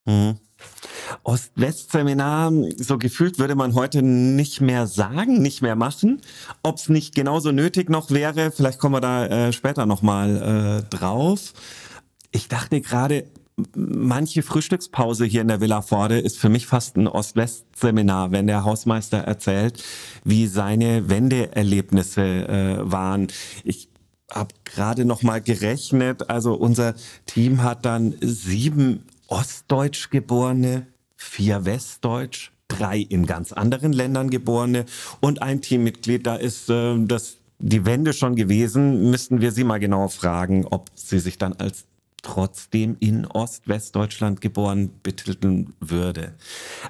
Mhm. 0.04 0.38
Ost-West-Seminar, 1.24 2.52
so 2.76 2.98
gefühlt 2.98 3.38
würde 3.38 3.54
man 3.54 3.74
heute 3.74 4.02
nicht 4.02 4.60
mehr 4.60 4.86
sagen, 4.86 5.42
nicht 5.42 5.62
mehr 5.62 5.76
machen. 5.76 6.20
Ob 6.62 6.76
es 6.76 6.88
nicht 6.88 7.14
genauso 7.14 7.52
nötig 7.52 7.90
noch 7.90 8.10
wäre, 8.10 8.50
vielleicht 8.50 8.78
kommen 8.78 8.94
wir 8.94 9.00
da 9.00 9.26
äh, 9.26 9.52
später 9.52 9.86
nochmal 9.86 10.84
äh, 10.86 10.96
drauf. 10.96 11.52
Ich 12.30 12.48
dachte 12.48 12.80
gerade, 12.80 13.26
manche 13.74 14.42
Frühstückspause 14.42 15.24
hier 15.24 15.42
in 15.42 15.48
der 15.48 15.60
Villa 15.60 15.82
Forde 15.82 16.18
ist 16.18 16.38
für 16.38 16.48
mich 16.48 16.66
fast 16.66 16.96
ein 16.96 17.08
Ost-West-Seminar, 17.08 18.32
wenn 18.32 18.46
der 18.46 18.64
Hausmeister 18.64 19.18
erzählt, 19.18 19.82
wie 20.24 20.46
seine 20.46 21.08
Wendeerlebnisse 21.08 22.22
äh, 22.22 22.78
waren. 22.90 23.28
Ich 23.64 23.88
habe 24.32 24.54
gerade 24.64 25.04
noch 25.04 25.22
mal 25.22 25.40
gerechnet, 25.40 26.30
also 26.30 26.54
unser 26.54 26.94
Team 27.26 27.62
hat 27.62 27.84
dann 27.84 28.14
sieben 28.20 29.04
Ostdeutsch 29.30 30.10
geborene, 30.10 30.86
vier 31.16 31.64
Westdeutsch, 31.64 32.50
drei 32.68 32.98
in 32.98 33.26
ganz 33.26 33.52
anderen 33.52 33.92
Ländern 33.92 34.28
geborene 34.28 34.84
und 35.20 35.40
ein 35.40 35.62
Teammitglied, 35.62 36.26
da 36.26 36.36
ist 36.36 36.68
äh, 36.68 36.96
das 36.98 37.36
die 37.58 37.84
Wende 37.84 38.12
schon 38.12 38.36
gewesen, 38.36 39.10
müssten 39.10 39.40
wir 39.40 39.52
Sie 39.52 39.64
mal 39.64 39.78
genau 39.78 40.08
fragen, 40.08 40.66
ob 40.66 40.90
Sie 40.94 41.18
sich 41.18 41.38
dann 41.38 41.52
als 41.54 41.84
trotzdem 42.22 42.96
in 43.00 43.26
Ost-Westdeutschland 43.26 44.40
geboren 44.40 44.90
betiteln 45.02 45.74
würde. 45.80 46.34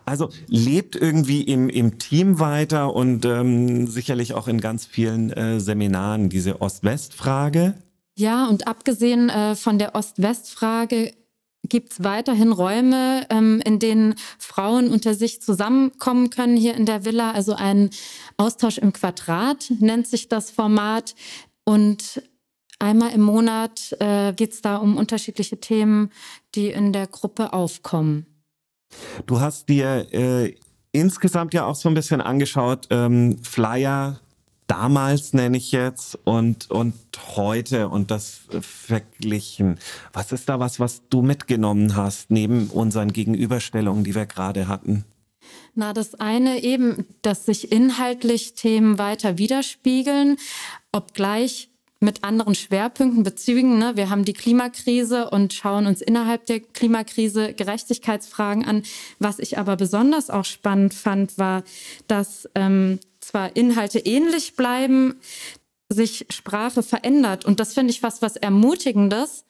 Also 0.04 0.30
lebt 0.46 0.96
irgendwie 0.96 1.42
im, 1.42 1.68
im 1.68 1.98
Team 1.98 2.40
weiter 2.40 2.94
und 2.94 3.24
ähm, 3.24 3.86
sicherlich 3.86 4.34
auch 4.34 4.48
in 4.48 4.60
ganz 4.60 4.86
vielen 4.86 5.30
äh, 5.30 5.60
Seminaren 5.60 6.30
diese 6.30 6.60
Ost-West-Frage. 6.60 7.74
Ja, 8.16 8.48
und 8.48 8.66
abgesehen 8.66 9.28
äh, 9.28 9.54
von 9.54 9.78
der 9.78 9.94
Ost-West-Frage 9.94 11.12
gibt 11.68 11.92
es 11.92 12.04
weiterhin 12.04 12.52
Räume, 12.52 13.26
ähm, 13.30 13.60
in 13.64 13.78
denen 13.78 14.14
Frauen 14.38 14.88
unter 14.88 15.14
sich 15.14 15.42
zusammenkommen 15.42 16.30
können 16.30 16.56
hier 16.56 16.74
in 16.74 16.86
der 16.86 17.04
Villa. 17.04 17.32
Also 17.32 17.54
ein 17.54 17.90
Austausch 18.36 18.78
im 18.78 18.92
Quadrat 18.92 19.70
nennt 19.78 20.06
sich 20.06 20.28
das 20.28 20.50
Format. 20.50 21.14
Und 21.64 22.22
einmal 22.78 23.12
im 23.12 23.22
Monat 23.22 23.96
äh, 24.00 24.32
geht 24.32 24.52
es 24.52 24.62
da 24.62 24.76
um 24.76 24.96
unterschiedliche 24.96 25.60
Themen, 25.60 26.10
die 26.54 26.68
in 26.68 26.92
der 26.92 27.06
Gruppe 27.06 27.52
aufkommen. 27.52 28.26
Du 29.26 29.40
hast 29.40 29.68
dir 29.68 30.06
äh, 30.12 30.54
insgesamt 30.92 31.54
ja 31.54 31.64
auch 31.64 31.76
so 31.76 31.88
ein 31.88 31.94
bisschen 31.94 32.20
angeschaut, 32.20 32.88
ähm, 32.90 33.38
Flyer 33.42 34.20
damals 34.70 35.32
nenne 35.32 35.56
ich 35.56 35.72
jetzt 35.72 36.16
und, 36.24 36.70
und 36.70 36.94
heute 37.34 37.88
und 37.88 38.12
das 38.12 38.42
verglichen. 38.60 39.80
Was 40.12 40.30
ist 40.30 40.48
da 40.48 40.60
was, 40.60 40.78
was 40.78 41.02
du 41.10 41.22
mitgenommen 41.22 41.96
hast, 41.96 42.30
neben 42.30 42.68
unseren 42.68 43.12
Gegenüberstellungen, 43.12 44.04
die 44.04 44.14
wir 44.14 44.26
gerade 44.26 44.68
hatten? 44.68 45.04
Na, 45.74 45.92
das 45.92 46.14
eine 46.14 46.62
eben, 46.62 47.04
dass 47.22 47.46
sich 47.46 47.72
inhaltlich 47.72 48.54
Themen 48.54 48.96
weiter 48.98 49.38
widerspiegeln, 49.38 50.36
obgleich 50.92 51.68
mit 51.98 52.22
anderen 52.22 52.54
Schwerpunkten 52.54 53.24
bezügen. 53.24 53.78
Ne? 53.78 53.96
Wir 53.96 54.08
haben 54.08 54.24
die 54.24 54.32
Klimakrise 54.32 55.30
und 55.30 55.52
schauen 55.52 55.86
uns 55.86 56.00
innerhalb 56.00 56.46
der 56.46 56.60
Klimakrise 56.60 57.54
Gerechtigkeitsfragen 57.54 58.64
an. 58.64 58.84
Was 59.18 59.38
ich 59.38 59.58
aber 59.58 59.76
besonders 59.76 60.30
auch 60.30 60.46
spannend 60.46 60.94
fand, 60.94 61.36
war, 61.38 61.64
dass 62.06 62.48
ähm, 62.54 63.00
zwar 63.30 63.54
Inhalte 63.56 64.00
ähnlich 64.00 64.56
bleiben, 64.56 65.14
sich 65.88 66.26
Sprache 66.30 66.82
verändert. 66.82 67.44
Und 67.44 67.60
das 67.60 67.74
finde 67.74 67.92
ich 67.92 68.02
was, 68.02 68.22
was 68.22 68.36
Ermutigendes, 68.36 69.44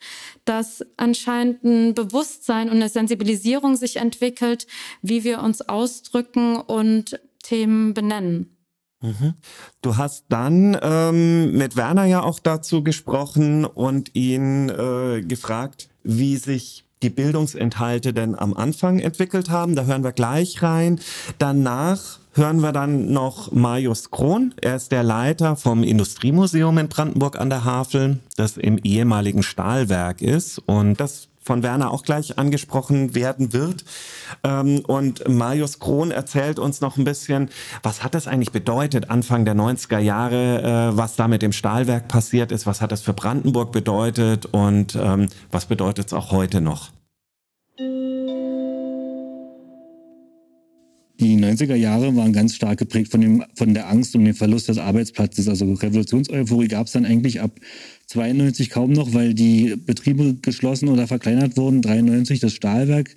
dass 0.45 0.85
anscheinend 0.97 1.65
ein 1.65 1.95
Bewusstsein 1.95 2.69
und 2.69 2.77
eine 2.77 2.89
Sensibilisierung 2.89 3.77
sich 3.77 3.97
entwickelt, 3.97 4.67
wie 5.03 5.25
wir 5.25 5.43
uns 5.43 5.63
ausdrücken 5.63 6.57
und 6.57 7.21
Themen 7.43 7.95
benennen. 7.95 8.57
Mhm. 9.03 9.35
Du 9.81 9.97
hast 9.97 10.27
dann 10.29 10.77
ähm, 10.83 11.53
mit 11.53 11.77
Werner 11.77 12.05
ja 12.05 12.23
auch 12.23 12.39
dazu 12.39 12.83
gesprochen 12.83 13.65
und 13.65 14.15
ihn 14.15 14.69
äh, 14.69 15.23
gefragt, 15.23 15.89
wie 16.03 16.37
sich 16.37 16.85
die 17.03 17.11
Bildungsinhalte 17.11 18.13
denn 18.13 18.39
am 18.39 18.55
Anfang 18.55 18.99
entwickelt 18.99 19.51
haben. 19.51 19.75
Da 19.75 19.85
hören 19.85 20.05
wir 20.05 20.13
gleich 20.13 20.63
rein. 20.63 21.01
Danach 21.39 22.19
hören 22.35 22.61
wir 22.61 22.73
dann 22.73 23.13
noch 23.13 23.51
Marius 23.53 24.11
Krohn. 24.11 24.55
Er 24.61 24.77
ist 24.77 24.93
der 24.93 25.03
Leiter 25.03 25.57
vom 25.57 25.83
Industriemuseum 25.83 26.79
in 26.79 26.89
Brandenburg 26.89 27.41
an 27.41 27.51
der 27.51 27.65
Havel, 27.65 28.21
das 28.37 28.57
im 28.57 28.79
ehemaligen 28.79 29.43
Stahlwerk 29.43 30.23
ist. 30.23 30.59
Und 30.59 31.01
das 31.01 31.30
von 31.51 31.65
Werner 31.65 31.91
auch 31.91 32.05
gleich 32.05 32.39
angesprochen 32.39 33.17
werden 33.17 33.53
wird. 33.53 33.85
Ähm, 34.45 34.85
und 34.87 35.29
Marius 35.29 35.81
Krohn 35.81 36.13
erzählt 36.13 36.61
uns 36.61 36.81
noch 36.81 36.97
ein 36.97 37.03
bisschen, 37.03 37.49
was 37.83 38.05
hat 38.05 38.15
das 38.15 38.29
eigentlich 38.29 38.53
bedeutet 38.53 39.11
Anfang 39.11 39.45
der 39.45 39.57
90er 39.57 39.99
Jahre, 39.99 40.93
äh, 40.93 40.97
was 40.97 41.17
da 41.17 41.27
mit 41.27 41.43
dem 41.43 41.51
Stahlwerk 41.51 42.07
passiert 42.07 42.53
ist, 42.53 42.67
was 42.67 42.81
hat 42.81 42.93
das 42.93 43.03
für 43.03 43.15
Brandenburg 43.15 43.73
bedeutet 43.73 44.47
und 44.47 44.95
ähm, 44.95 45.27
was 45.51 45.67
bedeutet 45.67 46.07
es 46.07 46.13
auch 46.13 46.31
heute 46.31 46.61
noch? 46.61 46.93
Die 51.21 51.37
90er 51.37 51.75
Jahre 51.75 52.15
waren 52.17 52.33
ganz 52.33 52.55
stark 52.55 52.79
geprägt 52.79 53.11
von, 53.11 53.21
dem, 53.21 53.45
von 53.55 53.75
der 53.75 53.91
Angst 53.91 54.15
um 54.15 54.25
den 54.25 54.35
Verlust 54.35 54.69
des 54.69 54.79
Arbeitsplatzes. 54.79 55.49
Also 55.49 55.71
Revolutionseuphorie 55.71 56.69
gab 56.69 56.87
es 56.87 56.93
dann 56.93 57.05
eigentlich 57.05 57.43
ab 57.43 57.51
92 58.11 58.71
kaum 58.71 58.93
noch, 58.93 59.15
weil 59.15 59.35
die 59.35 59.77
Betriebe 59.77 60.35
geschlossen 60.43 60.89
oder 60.89 61.07
verkleinert 61.07 61.57
wurden. 61.57 61.81
93 61.81 62.41
das 62.41 62.53
Stahlwerk. 62.53 63.17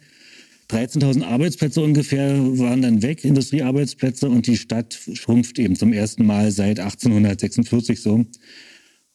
13.000 0.70 1.24
Arbeitsplätze 1.24 1.82
ungefähr 1.82 2.38
waren 2.60 2.84
dann 2.84 3.02
weg, 3.02 3.26
Industriearbeitsplätze, 3.26 4.30
und 4.30 4.48
die 4.48 4.56
Stadt 4.58 4.98
schrumpft 5.14 5.58
eben 5.60 5.76
zum 5.76 5.94
ersten 5.94 6.26
Mal 6.26 6.52
seit 6.52 6.80
1846 6.80 8.02
so. 8.02 8.26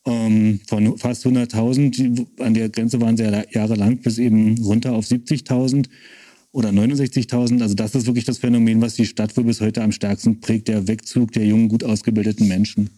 ähm, 0.04 0.60
von 0.66 0.98
fast 0.98 1.24
100.000. 1.24 2.26
An 2.40 2.54
der 2.54 2.68
Grenze 2.70 3.00
waren 3.00 3.16
sie 3.16 3.24
ja 3.24 3.44
jahrelang 3.50 3.98
bis 3.98 4.18
eben 4.18 4.58
runter 4.58 4.94
auf 4.94 5.06
70.000 5.06 5.86
oder 6.50 6.70
69.000. 6.70 7.62
Also 7.62 7.74
das 7.74 7.94
ist 7.94 8.06
wirklich 8.06 8.24
das 8.24 8.38
Phänomen, 8.38 8.80
was 8.80 8.94
die 8.94 9.06
Stadt 9.06 9.36
wohl 9.36 9.44
bis 9.44 9.60
heute 9.60 9.82
am 9.82 9.92
stärksten 9.92 10.40
prägt, 10.40 10.66
der 10.66 10.88
Wegzug 10.88 11.32
der 11.32 11.46
jungen, 11.46 11.68
gut 11.68 11.84
ausgebildeten 11.84 12.48
Menschen. 12.48 12.90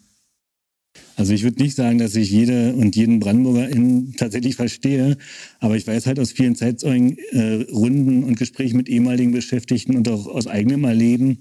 Also 1.20 1.34
ich 1.34 1.42
würde 1.42 1.62
nicht 1.62 1.76
sagen, 1.76 1.98
dass 1.98 2.16
ich 2.16 2.30
jede 2.30 2.72
und 2.72 2.96
jeden 2.96 3.20
Brandenburger 3.20 3.68
in 3.68 4.14
tatsächlich 4.16 4.56
verstehe, 4.56 5.18
aber 5.58 5.76
ich 5.76 5.86
weiß 5.86 6.06
halt 6.06 6.18
aus 6.18 6.32
vielen 6.32 6.56
Zeitzeugen, 6.56 7.18
äh, 7.32 7.66
Runden 7.70 8.24
und 8.24 8.38
Gesprächen 8.38 8.78
mit 8.78 8.88
ehemaligen 8.88 9.30
Beschäftigten 9.30 9.96
und 9.96 10.08
auch 10.08 10.26
aus 10.26 10.46
eigenem 10.46 10.84
Erleben, 10.84 11.40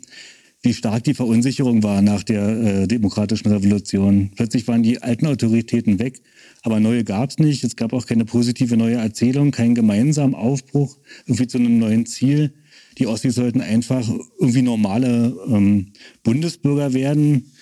wie 0.62 0.74
stark 0.74 1.06
die 1.06 1.14
Verunsicherung 1.14 1.82
war 1.82 2.02
nach 2.02 2.24
der 2.24 2.50
äh, 2.50 2.88
demokratischen 2.90 3.48
Revolution. 3.48 4.32
Plötzlich 4.36 4.68
waren 4.68 4.84
die 4.84 5.02
alten 5.02 5.28
Autoritäten 5.28 5.98
weg, 5.98 6.24
aber 6.62 6.82
neue 6.82 7.06
gab 7.06 7.30
es 7.30 7.38
nicht. 7.38 7.64
Es 7.64 7.78
gab 7.78 7.94
auch 7.94 8.06
keine 8.06 8.26
positive 8.26 8.76
neue 8.76 8.98
Erzählung, 8.98 9.52
keinen 9.52 9.76
gemeinsamen 9.76 10.36
Aufbruch 10.36 10.98
irgendwie 11.26 11.48
zu 11.48 11.58
einem 11.58 11.80
neuen 11.80 12.06
Ziel. 12.06 12.52
Die 12.98 13.08
Ossis 13.08 13.36
sollten 13.36 13.62
einfach 13.62 14.10
irgendwie 14.40 14.62
normale 14.62 15.34
ähm, 15.48 15.94
Bundesbürger 16.24 16.94
werden. 16.94 17.54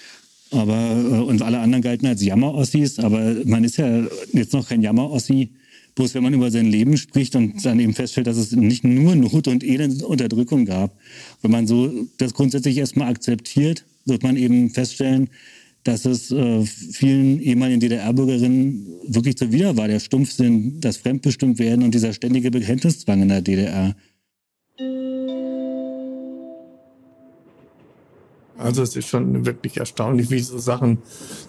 Aber 0.51 0.75
äh, 0.75 1.21
und 1.21 1.41
alle 1.41 1.59
anderen 1.59 1.81
galten 1.81 2.07
als 2.07 2.23
Jammer-Ossis, 2.23 2.99
aber 2.99 3.35
man 3.45 3.63
ist 3.63 3.77
ja 3.77 4.05
jetzt 4.33 4.53
noch 4.53 4.67
kein 4.67 4.81
Jammer-Ossi, 4.81 5.49
Bloß 5.97 6.13
wenn 6.13 6.21
man 6.21 6.33
über 6.35 6.51
sein 6.51 6.67
Leben 6.67 6.95
spricht 6.95 7.35
und 7.35 7.65
dann 7.65 7.79
eben 7.79 7.95
feststellt, 7.95 8.27
dass 8.27 8.37
es 8.37 8.51
nicht 8.51 8.83
nur 8.83 9.15
Not 9.15 9.47
und 9.47 9.63
Elend 9.63 10.03
und 10.03 10.03
Unterdrückung 10.03 10.65
gab, 10.65 10.95
wenn 11.41 11.49
man 11.49 11.65
so 11.65 11.91
das 12.19 12.35
grundsätzlich 12.35 12.77
erstmal 12.77 13.09
akzeptiert, 13.09 13.83
wird 14.05 14.21
man 14.21 14.37
eben 14.37 14.69
feststellen, 14.69 15.27
dass 15.83 16.05
es 16.05 16.29
äh, 16.29 16.63
vielen 16.63 17.41
ehemaligen 17.41 17.79
DDR-Bürgerinnen 17.79 18.85
wirklich 19.07 19.37
zuwider 19.37 19.75
war, 19.75 19.87
der 19.87 19.99
Stumpfsinn, 19.99 20.79
das 20.81 20.97
Fremdbestimmtwerden 20.97 21.83
und 21.83 21.95
dieser 21.95 22.13
ständige 22.13 22.51
Bekenntniszwang 22.51 23.23
in 23.23 23.29
der 23.29 23.41
DDR. 23.41 23.95
Also 28.57 28.81
es 28.81 28.95
ist 28.95 29.07
schon 29.07 29.45
wirklich 29.45 29.77
erstaunlich, 29.77 30.29
wie 30.31 30.39
so 30.39 30.57
Sachen 30.57 30.99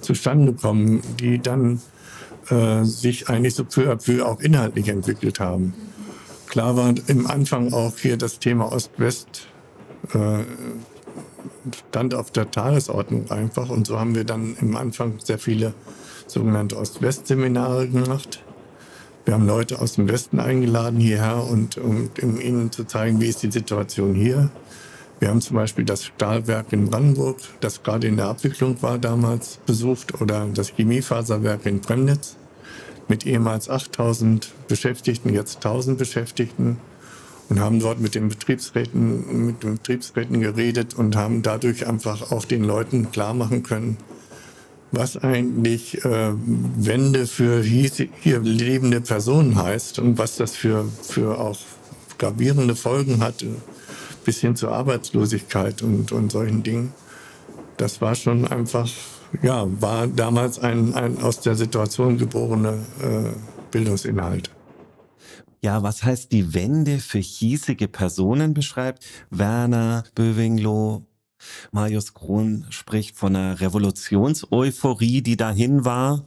zustande 0.01 0.53
kommen, 0.53 1.03
die 1.19 1.39
dann 1.39 1.81
äh, 2.51 2.85
sich 2.85 3.29
eigentlich 3.29 3.55
so 3.55 3.65
peu 3.65 3.91
à 3.91 3.97
peu 3.97 4.25
auch 4.25 4.41
inhaltlich 4.41 4.89
entwickelt 4.89 5.41
haben. 5.41 5.75
Klar 6.49 6.77
war 6.77 6.95
im 7.07 7.27
Anfang 7.27 7.73
auch 7.73 7.97
hier 7.99 8.17
das 8.17 8.39
Thema 8.39 8.73
Ost-West 8.73 9.49
äh, 10.15 10.45
stand 11.91 12.15
auf 12.15 12.31
der 12.31 12.51
Tagesordnung 12.51 13.31
einfach 13.31 13.69
und 13.69 13.87
so 13.87 13.99
haben 13.99 14.15
wir 14.15 14.25
dann 14.25 14.57
im 14.61 14.77
Anfang 14.77 15.19
sehr 15.23 15.39
viele 15.39 15.75
sogenannte 16.27 16.77
Ost-West-Seminare 16.77 17.89
gemacht. 17.89 18.43
Wir 19.25 19.35
haben 19.35 19.47
Leute 19.47 19.79
aus 19.81 19.95
dem 19.95 20.09
Westen 20.09 20.41
eingeladen 20.41 21.01
hierher 21.01 21.45
und 21.45 21.77
um, 21.77 22.11
um 22.23 22.41
ihnen 22.41 22.73
zu 22.73 22.85
zeigen, 22.85 23.21
wie 23.21 23.27
ist 23.27 23.43
die 23.43 23.51
Situation 23.51 24.15
hier. 24.15 24.51
Wir 25.21 25.29
haben 25.29 25.41
zum 25.41 25.57
Beispiel 25.57 25.85
das 25.85 26.05
Stahlwerk 26.05 26.73
in 26.73 26.91
Brandenburg, 26.91 27.39
das 27.61 27.83
gerade 27.83 28.07
in 28.07 28.17
der 28.17 28.27
Abwicklung 28.27 28.81
war 28.83 28.99
damals, 28.99 29.59
besucht 29.67 30.21
oder 30.21 30.47
das 30.55 30.71
Chemiefaserwerk 30.77 31.67
in 31.67 31.81
Premnitz 31.81 32.37
mit 33.09 33.27
ehemals 33.27 33.69
8000 33.69 34.53
Beschäftigten, 34.69 35.35
jetzt 35.35 35.57
1000 35.57 35.99
Beschäftigten 35.99 36.79
und 37.49 37.59
haben 37.59 37.81
dort 37.81 38.01
mit 38.01 38.15
den 38.15 38.29
Betriebsräten, 38.29 39.47
mit 39.47 39.63
den 39.63 39.75
Betriebsräten 39.77 40.41
geredet 40.41 40.95
und 40.95 41.17
haben 41.17 41.43
dadurch 41.43 41.87
einfach 41.87 42.31
auch 42.31 42.45
den 42.45 42.63
Leuten 42.63 43.11
klar 43.11 43.35
machen 43.35 43.65
können, 43.65 43.97
was 44.93 45.17
eigentlich 45.17 46.05
äh, 46.05 46.33
Wende 46.35 47.27
für 47.27 47.61
hier 47.63 48.41
lebende 48.41 49.01
Personen 49.01 49.57
heißt 49.57 49.99
und 49.99 50.19
was 50.19 50.37
das 50.37 50.55
für, 50.55 50.85
für 51.03 51.39
auch 51.41 51.59
gravierende 52.19 52.77
Folgen 52.77 53.21
hat, 53.21 53.45
bis 54.29 54.43
hin 54.43 54.55
zur 54.55 54.73
Arbeitslosigkeit 54.73 55.81
und, 55.81 56.13
und 56.13 56.31
solchen 56.31 56.63
Dingen. 56.63 56.93
Das 57.79 58.03
war 58.03 58.15
schon 58.15 58.47
einfach 58.47 58.87
ja, 59.43 59.67
war 59.81 60.07
damals 60.07 60.59
ein, 60.59 60.93
ein 60.93 61.23
aus 61.23 61.41
der 61.41 61.55
Situation 61.55 62.19
geborener 62.19 62.75
äh, 63.01 63.31
Bildungsinhalt. 63.71 64.51
Ja, 65.63 65.83
was 65.83 66.03
heißt 66.03 66.31
die 66.31 66.53
Wende 66.53 66.99
für 66.99 67.21
hiesige 67.21 67.89
Personen 67.89 68.53
beschreibt? 68.53 69.07
Werner 69.31 70.05
Böwinglo, 70.15 71.07
Marius 71.73 72.13
Kron 72.13 72.67
spricht 72.69 73.17
von 73.17 73.35
einer 73.35 73.59
Revolutionseuphorie, 73.63 75.23
die 75.23 75.39
dahin 75.39 75.87
war. 75.87 76.23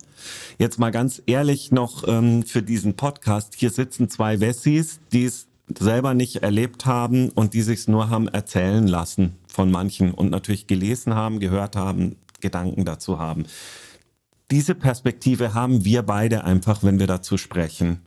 Jetzt 0.57 0.79
mal 0.79 0.89
ganz 0.89 1.21
ehrlich 1.27 1.71
noch 1.71 2.07
ähm, 2.07 2.41
für 2.47 2.63
diesen 2.63 2.95
Podcast. 2.95 3.53
Hier 3.55 3.69
sitzen 3.69 4.09
zwei 4.09 4.39
Wessis, 4.39 5.01
die 5.13 5.25
es 5.25 5.50
selber 5.79 6.13
nicht 6.13 6.37
erlebt 6.37 6.85
haben 6.85 7.29
und 7.29 7.53
die 7.53 7.61
sich 7.61 7.87
nur 7.87 8.09
haben 8.09 8.27
erzählen 8.27 8.87
lassen 8.87 9.37
von 9.47 9.71
manchen 9.71 10.13
und 10.13 10.29
natürlich 10.29 10.67
gelesen 10.67 11.15
haben, 11.15 11.39
gehört 11.39 11.75
haben, 11.75 12.15
Gedanken 12.39 12.85
dazu 12.85 13.19
haben. 13.19 13.45
Diese 14.49 14.75
Perspektive 14.75 15.53
haben 15.53 15.85
wir 15.85 16.03
beide 16.03 16.43
einfach, 16.43 16.83
wenn 16.83 16.99
wir 16.99 17.07
dazu 17.07 17.37
sprechen. 17.37 18.01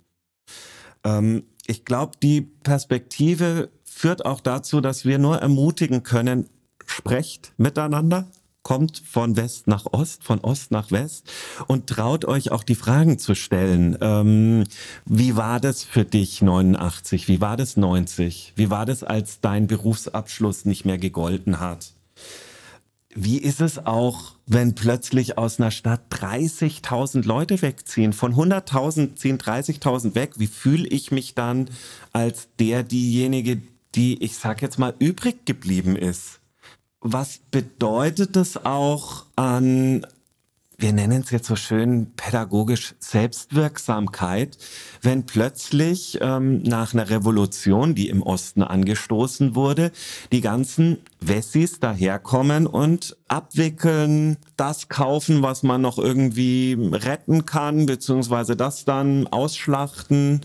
Ähm, 1.04 1.44
ich 1.66 1.84
glaube, 1.84 2.12
die 2.22 2.42
Perspektive 2.42 3.70
führt 3.84 4.26
auch 4.26 4.40
dazu, 4.40 4.80
dass 4.80 5.04
wir 5.04 5.18
nur 5.18 5.38
ermutigen 5.38 6.02
können, 6.02 6.48
sprecht 6.84 7.52
miteinander, 7.56 8.26
kommt 8.64 8.98
von 8.98 9.36
West 9.36 9.68
nach 9.68 9.84
Ost, 9.92 10.24
von 10.24 10.40
Ost 10.40 10.72
nach 10.72 10.90
West 10.90 11.30
und 11.68 11.86
traut 11.86 12.24
euch 12.24 12.50
auch 12.50 12.64
die 12.64 12.74
Fragen 12.74 13.20
zu 13.20 13.36
stellen. 13.36 13.96
Ähm, 14.00 14.64
wie 15.04 15.36
war 15.36 15.60
das 15.60 15.84
für 15.84 16.04
dich 16.04 16.42
89? 16.42 17.28
Wie 17.28 17.40
war 17.40 17.56
das 17.56 17.76
90? 17.76 18.54
Wie 18.56 18.70
war 18.70 18.86
das, 18.86 19.04
als 19.04 19.40
dein 19.40 19.68
Berufsabschluss 19.68 20.64
nicht 20.64 20.84
mehr 20.84 20.98
gegolten 20.98 21.60
hat? 21.60 21.92
Wie 23.14 23.38
ist 23.38 23.60
es 23.60 23.86
auch, 23.86 24.32
wenn 24.46 24.74
plötzlich 24.74 25.38
aus 25.38 25.60
einer 25.60 25.70
Stadt 25.70 26.00
30.000 26.10 27.24
Leute 27.24 27.62
wegziehen? 27.62 28.12
Von 28.12 28.34
100.000 28.34 29.14
ziehen 29.14 29.38
30.000 29.38 30.16
weg. 30.16 30.32
Wie 30.36 30.48
fühle 30.48 30.88
ich 30.88 31.12
mich 31.12 31.34
dann 31.34 31.70
als 32.12 32.48
der, 32.58 32.82
diejenige, 32.82 33.62
die, 33.94 34.20
ich 34.24 34.36
sag 34.36 34.62
jetzt 34.62 34.78
mal, 34.78 34.94
übrig 34.98 35.44
geblieben 35.44 35.94
ist? 35.94 36.40
Was 37.06 37.38
bedeutet 37.50 38.34
es 38.34 38.64
auch 38.64 39.26
an 39.36 40.06
wir 40.76 40.92
nennen 40.92 41.22
es 41.22 41.30
jetzt 41.30 41.46
so 41.46 41.54
schön 41.54 42.12
pädagogisch 42.16 42.94
Selbstwirksamkeit, 42.98 44.58
wenn 45.02 45.24
plötzlich 45.24 46.18
ähm, 46.20 46.62
nach 46.62 46.94
einer 46.94 47.10
Revolution, 47.10 47.94
die 47.94 48.08
im 48.08 48.22
Osten 48.22 48.62
angestoßen 48.62 49.54
wurde, 49.54 49.92
die 50.32 50.40
ganzen 50.40 50.98
Wessis 51.20 51.78
daherkommen 51.78 52.66
und 52.66 53.16
abwickeln, 53.28 54.36
das 54.56 54.88
kaufen, 54.88 55.42
was 55.42 55.62
man 55.62 55.80
noch 55.80 55.98
irgendwie 55.98 56.76
retten 56.90 57.46
kann, 57.46 57.86
beziehungsweise 57.86 58.56
das 58.56 58.84
dann 58.84 59.28
ausschlachten 59.28 60.40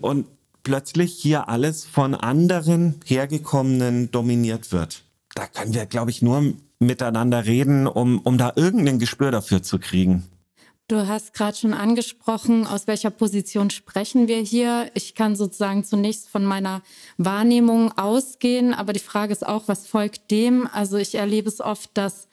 und 0.00 0.26
plötzlich 0.62 1.12
hier 1.14 1.48
alles 1.48 1.84
von 1.84 2.14
anderen 2.14 3.00
Hergekommenen 3.04 4.12
dominiert 4.12 4.70
wird. 4.70 5.05
Da 5.36 5.46
können 5.46 5.74
wir, 5.74 5.84
glaube 5.84 6.10
ich, 6.10 6.22
nur 6.22 6.54
miteinander 6.78 7.44
reden, 7.44 7.86
um, 7.86 8.20
um 8.20 8.38
da 8.38 8.54
irgendein 8.56 8.98
Gespür 8.98 9.30
dafür 9.30 9.62
zu 9.62 9.78
kriegen. 9.78 10.24
Du 10.88 11.06
hast 11.06 11.34
gerade 11.34 11.56
schon 11.56 11.74
angesprochen, 11.74 12.66
aus 12.66 12.86
welcher 12.86 13.10
Position 13.10 13.68
sprechen 13.70 14.28
wir 14.28 14.38
hier. 14.38 14.90
Ich 14.94 15.14
kann 15.14 15.36
sozusagen 15.36 15.84
zunächst 15.84 16.28
von 16.28 16.44
meiner 16.44 16.80
Wahrnehmung 17.18 17.92
ausgehen, 17.98 18.72
aber 18.72 18.94
die 18.94 19.00
Frage 19.00 19.32
ist 19.32 19.46
auch, 19.46 19.64
was 19.66 19.86
folgt 19.86 20.30
dem? 20.30 20.68
Also 20.72 20.96
ich 20.96 21.16
erlebe 21.16 21.48
es 21.48 21.60
oft, 21.60 21.90
dass 21.94 22.28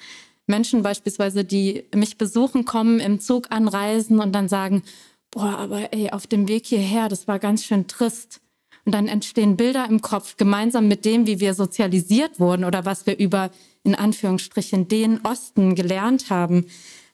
Menschen 0.48 0.82
beispielsweise, 0.82 1.44
die 1.44 1.86
mich 1.94 2.18
besuchen, 2.18 2.64
kommen, 2.64 3.00
im 3.02 3.20
Zug 3.20 3.48
anreisen 3.50 4.20
und 4.20 4.34
dann 4.34 4.48
sagen, 4.48 4.84
boah, 5.32 5.58
aber 5.58 5.92
ey, 5.92 6.12
auf 6.12 6.28
dem 6.28 6.48
Weg 6.48 6.68
hierher, 6.68 7.10
das 7.10 7.28
war 7.28 7.40
ganz 7.40 7.66
schön 7.66 7.88
trist. 7.88 8.40
Und 8.86 8.94
dann 8.94 9.08
entstehen 9.08 9.56
Bilder 9.56 9.88
im 9.90 10.02
Kopf, 10.02 10.36
gemeinsam 10.38 10.88
mit 10.88 11.06
dem, 11.06 11.26
wie 11.26 11.40
wir 11.40 11.54
sozialisiert 11.54 12.40
wurden 12.40 12.66
oder 12.66 12.86
was 12.86 13.06
wir 13.06 13.18
über, 13.18 13.50
in 13.84 13.96
Anführungsstrichen, 13.96 14.88
den 14.88 15.22
Osten 15.22 15.76
gelernt 15.76 16.30
haben. 16.30 16.66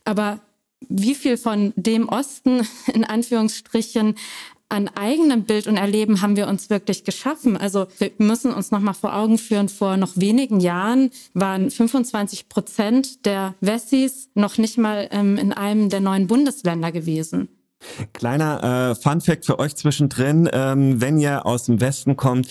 Aber 0.03 0.39
wie 0.88 1.15
viel 1.15 1.38
von 1.38 1.73
dem 1.75 2.10
Osten, 2.10 2.67
in 2.93 3.03
Anführungsstrichen, 3.03 4.15
an 4.71 4.88
eigenem 4.88 5.45
Bild 5.45 5.65
und 5.65 5.77
Erleben 5.77 6.21
haben 6.21 6.36
wir 6.36 6.47
uns 6.47 6.69
wirklich 6.69 7.03
geschaffen. 7.03 7.58
Also 7.58 7.88
wir 7.97 8.12
müssen 8.19 8.53
uns 8.53 8.69
noch 8.69 8.79
mal 8.79 8.93
vor 8.93 9.15
Augen 9.15 9.39
führen, 9.39 9.67
vor 9.67 9.97
noch 9.97 10.12
wenigen 10.15 10.60
Jahren 10.60 11.10
waren 11.34 11.71
25 11.71 12.49
Prozent 12.49 13.25
der 13.25 13.55
Wessis 13.62 14.29
noch 14.36 14.60
nicht 14.60 14.77
mal 14.77 15.08
ähm, 15.12 15.38
in 15.38 15.53
einem 15.53 15.89
der 15.89 16.01
neuen 16.01 16.27
Bundesländer 16.27 16.91
gewesen. 16.91 17.49
Kleiner 18.13 18.92
äh, 18.92 18.96
Fun 18.96 19.22
Fact 19.22 19.46
für 19.46 19.60
euch 19.60 19.76
zwischendrin, 19.76 20.50
ähm, 20.52 21.00
wenn 21.02 21.18
ihr 21.18 21.46
aus 21.46 21.63
dem 21.65 21.80
Westen 21.82 22.18
kommt, 22.18 22.48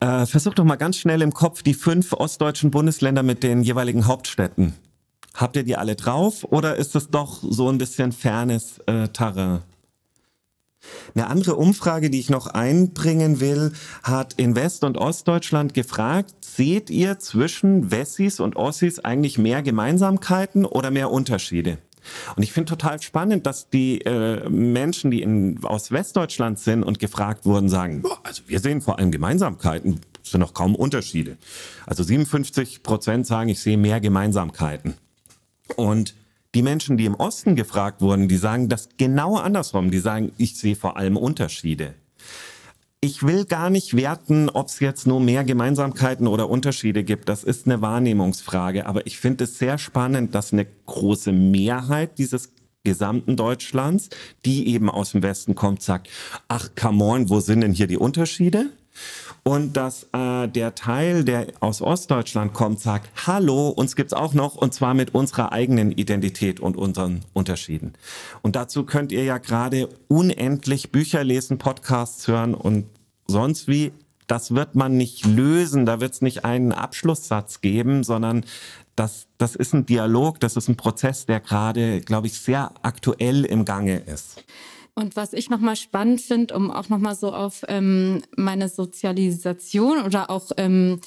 äh, 0.00 0.26
versucht 0.26 0.58
doch 0.58 0.64
mal 0.64 0.76
ganz 0.76 0.98
schnell 0.98 1.22
im 1.22 1.32
Kopf 1.32 1.62
die 1.62 1.74
fünf 1.74 2.12
ostdeutschen 2.12 2.70
Bundesländer 2.70 3.22
mit 3.22 3.42
den 3.42 3.62
jeweiligen 3.62 4.06
Hauptstädten 4.06 4.74
Habt 5.36 5.56
ihr 5.56 5.64
die 5.64 5.76
alle 5.76 5.96
drauf 5.96 6.44
oder 6.44 6.76
ist 6.76 6.96
es 6.96 7.10
doch 7.10 7.42
so 7.42 7.68
ein 7.68 7.76
bisschen 7.76 8.12
fernes 8.12 8.78
äh, 8.86 9.08
Terrain? 9.08 9.60
Eine 11.14 11.26
andere 11.26 11.56
Umfrage, 11.56 12.10
die 12.10 12.20
ich 12.20 12.30
noch 12.30 12.46
einbringen 12.46 13.40
will, 13.40 13.72
hat 14.02 14.34
in 14.34 14.54
West- 14.54 14.84
und 14.84 14.96
Ostdeutschland 14.96 15.74
gefragt, 15.74 16.32
seht 16.42 16.90
ihr 16.90 17.18
zwischen 17.18 17.90
Wessis 17.90 18.40
und 18.40 18.56
Ossis 18.56 18.98
eigentlich 19.00 19.36
mehr 19.36 19.62
Gemeinsamkeiten 19.62 20.64
oder 20.64 20.90
mehr 20.90 21.10
Unterschiede? 21.10 21.78
Und 22.36 22.42
ich 22.42 22.52
finde 22.52 22.70
total 22.70 23.00
spannend, 23.00 23.46
dass 23.46 23.68
die 23.70 24.00
äh, 24.02 24.48
Menschen, 24.48 25.10
die 25.10 25.22
in, 25.22 25.62
aus 25.64 25.90
Westdeutschland 25.90 26.58
sind 26.58 26.82
und 26.82 26.98
gefragt 26.98 27.44
wurden, 27.46 27.68
sagen, 27.68 28.02
boah, 28.02 28.18
also 28.22 28.42
wir 28.46 28.60
sehen 28.60 28.80
vor 28.80 28.98
allem 28.98 29.10
Gemeinsamkeiten, 29.10 30.00
es 30.22 30.30
sind 30.30 30.40
noch 30.40 30.54
kaum 30.54 30.74
Unterschiede. 30.74 31.36
Also 31.86 32.02
57 32.02 32.82
Prozent 32.82 33.26
sagen, 33.26 33.48
ich 33.48 33.60
sehe 33.60 33.76
mehr 33.76 34.00
Gemeinsamkeiten. 34.00 34.94
Und 35.76 36.14
die 36.54 36.62
Menschen, 36.62 36.96
die 36.96 37.04
im 37.04 37.14
Osten 37.14 37.54
gefragt 37.54 38.00
wurden, 38.00 38.28
die 38.28 38.36
sagen 38.36 38.68
das 38.68 38.88
genau 38.96 39.36
andersrum. 39.36 39.90
Die 39.90 39.98
sagen, 39.98 40.32
ich 40.38 40.56
sehe 40.56 40.74
vor 40.74 40.96
allem 40.96 41.16
Unterschiede. 41.16 41.94
Ich 43.06 43.22
will 43.22 43.44
gar 43.44 43.70
nicht 43.70 43.94
werten, 43.94 44.50
ob 44.50 44.66
es 44.66 44.80
jetzt 44.80 45.06
nur 45.06 45.20
mehr 45.20 45.44
Gemeinsamkeiten 45.44 46.26
oder 46.26 46.50
Unterschiede 46.50 47.04
gibt. 47.04 47.28
Das 47.28 47.44
ist 47.44 47.64
eine 47.64 47.80
Wahrnehmungsfrage. 47.80 48.84
Aber 48.84 49.06
ich 49.06 49.20
finde 49.20 49.44
es 49.44 49.60
sehr 49.60 49.78
spannend, 49.78 50.34
dass 50.34 50.52
eine 50.52 50.66
große 50.86 51.30
Mehrheit 51.30 52.18
dieses 52.18 52.50
gesamten 52.82 53.36
Deutschlands, 53.36 54.08
die 54.44 54.66
eben 54.66 54.90
aus 54.90 55.12
dem 55.12 55.22
Westen 55.22 55.54
kommt, 55.54 55.82
sagt, 55.82 56.08
ach, 56.48 56.70
come 56.74 57.04
on, 57.04 57.30
wo 57.30 57.38
sind 57.38 57.60
denn 57.60 57.74
hier 57.74 57.86
die 57.86 57.96
Unterschiede? 57.96 58.70
und 59.42 59.76
dass 59.76 60.08
äh, 60.12 60.48
der 60.48 60.74
Teil, 60.74 61.22
der 61.22 61.46
aus 61.60 61.80
Ostdeutschland 61.80 62.52
kommt, 62.52 62.80
sagt, 62.80 63.08
hallo, 63.26 63.68
uns 63.68 63.94
gibt's 63.94 64.12
auch 64.12 64.34
noch 64.34 64.56
und 64.56 64.74
zwar 64.74 64.92
mit 64.94 65.14
unserer 65.14 65.52
eigenen 65.52 65.92
Identität 65.92 66.58
und 66.58 66.76
unseren 66.76 67.20
Unterschieden. 67.32 67.92
Und 68.42 68.56
dazu 68.56 68.84
könnt 68.84 69.12
ihr 69.12 69.22
ja 69.22 69.38
gerade 69.38 69.88
unendlich 70.08 70.90
Bücher 70.90 71.22
lesen, 71.22 71.58
Podcasts 71.58 72.26
hören 72.26 72.54
und 72.54 72.86
sonst 73.26 73.68
wie. 73.68 73.92
Das 74.26 74.54
wird 74.54 74.74
man 74.74 74.96
nicht 74.96 75.24
lösen, 75.24 75.86
da 75.86 76.00
wird 76.00 76.14
es 76.14 76.20
nicht 76.20 76.44
einen 76.44 76.72
Abschlusssatz 76.72 77.60
geben, 77.60 78.02
sondern 78.02 78.44
das, 78.96 79.28
das 79.38 79.54
ist 79.54 79.72
ein 79.72 79.86
Dialog, 79.86 80.40
das 80.40 80.56
ist 80.56 80.68
ein 80.68 80.76
Prozess, 80.76 81.26
der 81.26 81.38
gerade, 81.40 82.00
glaube 82.00 82.26
ich, 82.26 82.40
sehr 82.40 82.72
aktuell 82.82 83.44
im 83.44 83.64
Gange 83.64 83.98
ist. 83.98 84.42
Und 84.94 85.14
was 85.14 85.34
ich 85.34 85.50
nochmal 85.50 85.76
spannend 85.76 86.22
finde, 86.22 86.54
um 86.56 86.70
auch 86.70 86.88
nochmal 86.88 87.14
so 87.14 87.32
auf 87.32 87.62
ähm, 87.68 88.22
meine 88.34 88.70
Sozialisation 88.70 90.02
oder 90.02 90.30
auch 90.30 90.50
ähm, 90.56 91.00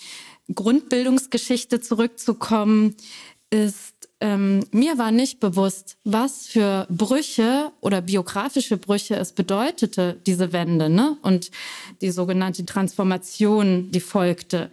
Grundbildungsgeschichte 0.54 1.82
zurückzukommen, 1.82 2.96
ist, 3.50 3.99
ähm, 4.22 4.66
mir 4.72 4.98
war 4.98 5.12
nicht 5.12 5.40
bewusst, 5.40 5.98
was 6.04 6.48
für 6.48 6.86
Brüche 6.90 7.72
oder 7.80 8.02
biografische 8.02 8.78
Brüche 8.78 9.16
es 9.16 9.32
bedeutete, 9.32 10.20
diese 10.26 10.52
Wende, 10.52 10.90
ne? 10.90 11.18
Und 11.22 11.52
die 12.02 12.12
sogenannte 12.12 12.66
Transformation, 12.66 13.92
die 13.92 14.02
folgte. 14.02 14.72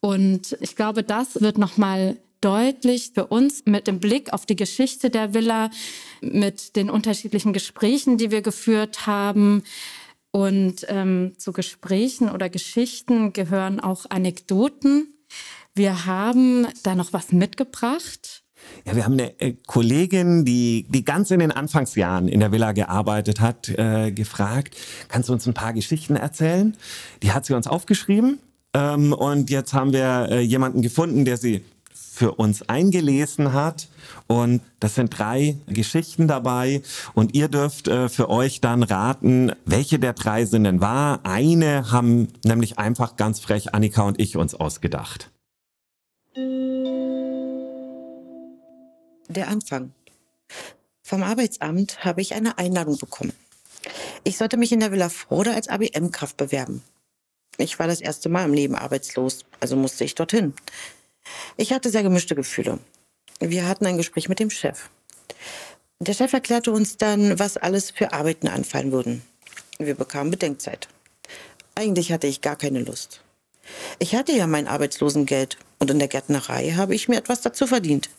Und 0.00 0.56
ich 0.60 0.76
glaube, 0.76 1.02
das 1.02 1.40
wird 1.40 1.58
nochmal 1.58 2.18
deutlich 2.40 3.12
für 3.14 3.26
uns 3.26 3.62
mit 3.64 3.86
dem 3.86 3.98
Blick 3.98 4.32
auf 4.32 4.46
die 4.46 4.56
Geschichte 4.56 5.10
der 5.10 5.34
Villa, 5.34 5.70
mit 6.20 6.76
den 6.76 6.90
unterschiedlichen 6.90 7.52
Gesprächen, 7.52 8.18
die 8.18 8.30
wir 8.30 8.42
geführt 8.42 9.06
haben. 9.06 9.64
Und 10.30 10.84
ähm, 10.88 11.32
zu 11.38 11.52
Gesprächen 11.52 12.30
oder 12.30 12.48
Geschichten 12.48 13.32
gehören 13.32 13.80
auch 13.80 14.06
Anekdoten. 14.10 15.14
Wir 15.74 16.06
haben 16.06 16.68
da 16.82 16.94
noch 16.94 17.12
was 17.12 17.32
mitgebracht. 17.32 18.43
Ja, 18.84 18.96
wir 18.96 19.04
haben 19.04 19.14
eine 19.14 19.40
äh, 19.40 19.54
Kollegin, 19.66 20.44
die, 20.44 20.86
die 20.88 21.04
ganz 21.04 21.30
in 21.30 21.40
den 21.40 21.52
Anfangsjahren 21.52 22.28
in 22.28 22.40
der 22.40 22.52
Villa 22.52 22.72
gearbeitet 22.72 23.40
hat, 23.40 23.68
äh, 23.68 24.12
gefragt, 24.12 24.76
kannst 25.08 25.28
du 25.28 25.32
uns 25.32 25.46
ein 25.46 25.54
paar 25.54 25.72
Geschichten 25.72 26.16
erzählen? 26.16 26.76
Die 27.22 27.32
hat 27.32 27.46
sie 27.46 27.54
uns 27.54 27.66
aufgeschrieben. 27.66 28.38
Ähm, 28.74 29.12
und 29.12 29.50
jetzt 29.50 29.72
haben 29.72 29.92
wir 29.92 30.28
äh, 30.30 30.40
jemanden 30.40 30.82
gefunden, 30.82 31.24
der 31.24 31.36
sie 31.36 31.64
für 32.14 32.32
uns 32.32 32.68
eingelesen 32.68 33.52
hat. 33.52 33.88
Und 34.26 34.62
das 34.78 34.94
sind 34.94 35.18
drei 35.18 35.56
Geschichten 35.66 36.28
dabei. 36.28 36.82
Und 37.14 37.34
ihr 37.34 37.48
dürft 37.48 37.88
äh, 37.88 38.08
für 38.08 38.30
euch 38.30 38.60
dann 38.60 38.82
raten, 38.82 39.52
welche 39.64 39.98
der 39.98 40.12
drei 40.12 40.44
sind 40.44 40.64
denn 40.64 40.80
wahr. 40.80 41.20
Eine 41.24 41.90
haben 41.90 42.28
nämlich 42.44 42.78
einfach 42.78 43.16
ganz 43.16 43.40
frech 43.40 43.74
Annika 43.74 44.02
und 44.02 44.20
ich 44.20 44.36
uns 44.36 44.54
ausgedacht. 44.54 45.30
Der 49.28 49.48
Anfang. 49.48 49.92
Vom 51.02 51.22
Arbeitsamt 51.22 52.04
habe 52.04 52.20
ich 52.20 52.34
eine 52.34 52.58
Einladung 52.58 52.98
bekommen. 52.98 53.32
Ich 54.22 54.36
sollte 54.36 54.58
mich 54.58 54.70
in 54.72 54.80
der 54.80 54.92
Villa 54.92 55.08
Frode 55.08 55.54
als 55.54 55.68
ABM-Kraft 55.68 56.36
bewerben. 56.36 56.82
Ich 57.56 57.78
war 57.78 57.86
das 57.86 58.00
erste 58.00 58.28
Mal 58.28 58.44
im 58.44 58.52
Leben 58.52 58.74
arbeitslos, 58.74 59.44
also 59.60 59.76
musste 59.76 60.04
ich 60.04 60.14
dorthin. 60.14 60.52
Ich 61.56 61.72
hatte 61.72 61.90
sehr 61.90 62.02
gemischte 62.02 62.34
Gefühle. 62.34 62.78
Wir 63.40 63.66
hatten 63.66 63.86
ein 63.86 63.96
Gespräch 63.96 64.28
mit 64.28 64.40
dem 64.40 64.50
Chef. 64.50 64.90
Der 66.00 66.12
Chef 66.12 66.32
erklärte 66.32 66.70
uns 66.70 66.98
dann, 66.98 67.38
was 67.38 67.56
alles 67.56 67.90
für 67.90 68.12
Arbeiten 68.12 68.48
anfallen 68.48 68.92
würden. 68.92 69.22
Wir 69.78 69.94
bekamen 69.94 70.30
Bedenkzeit. 70.30 70.88
Eigentlich 71.74 72.12
hatte 72.12 72.26
ich 72.26 72.42
gar 72.42 72.56
keine 72.56 72.80
Lust. 72.80 73.22
Ich 73.98 74.14
hatte 74.14 74.32
ja 74.32 74.46
mein 74.46 74.68
Arbeitslosengeld 74.68 75.56
und 75.78 75.90
in 75.90 75.98
der 75.98 76.08
Gärtnerei 76.08 76.72
habe 76.72 76.94
ich 76.94 77.08
mir 77.08 77.16
etwas 77.16 77.40
dazu 77.40 77.66
verdient. 77.66 78.10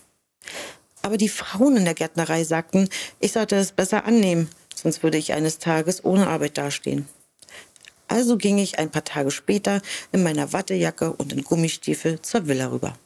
Aber 1.06 1.18
die 1.18 1.30
Frauen 1.30 1.78
in 1.78 1.86
der 1.86 1.94
Gärtnerei 1.94 2.44
sagten, 2.44 2.90
ich 3.20 3.34
sollte 3.34 3.58
es 3.58 3.74
besser 3.74 4.06
annehmen, 4.06 4.50
sonst 4.74 5.04
würde 5.04 5.20
ich 5.20 5.34
eines 5.34 5.60
Tages 5.60 6.04
ohne 6.04 6.26
Arbeit 6.26 6.58
dastehen. 6.58 7.08
Also 8.08 8.38
ging 8.38 8.58
ich 8.58 8.80
ein 8.80 8.90
paar 8.90 9.04
Tage 9.04 9.30
später 9.30 9.84
in 10.12 10.24
meiner 10.24 10.52
Wattejacke 10.52 11.14
und 11.14 11.32
in 11.32 11.44
Gummistiefel 11.44 12.24
zur 12.24 12.48
Villa 12.48 12.72
rüber. 12.72 12.98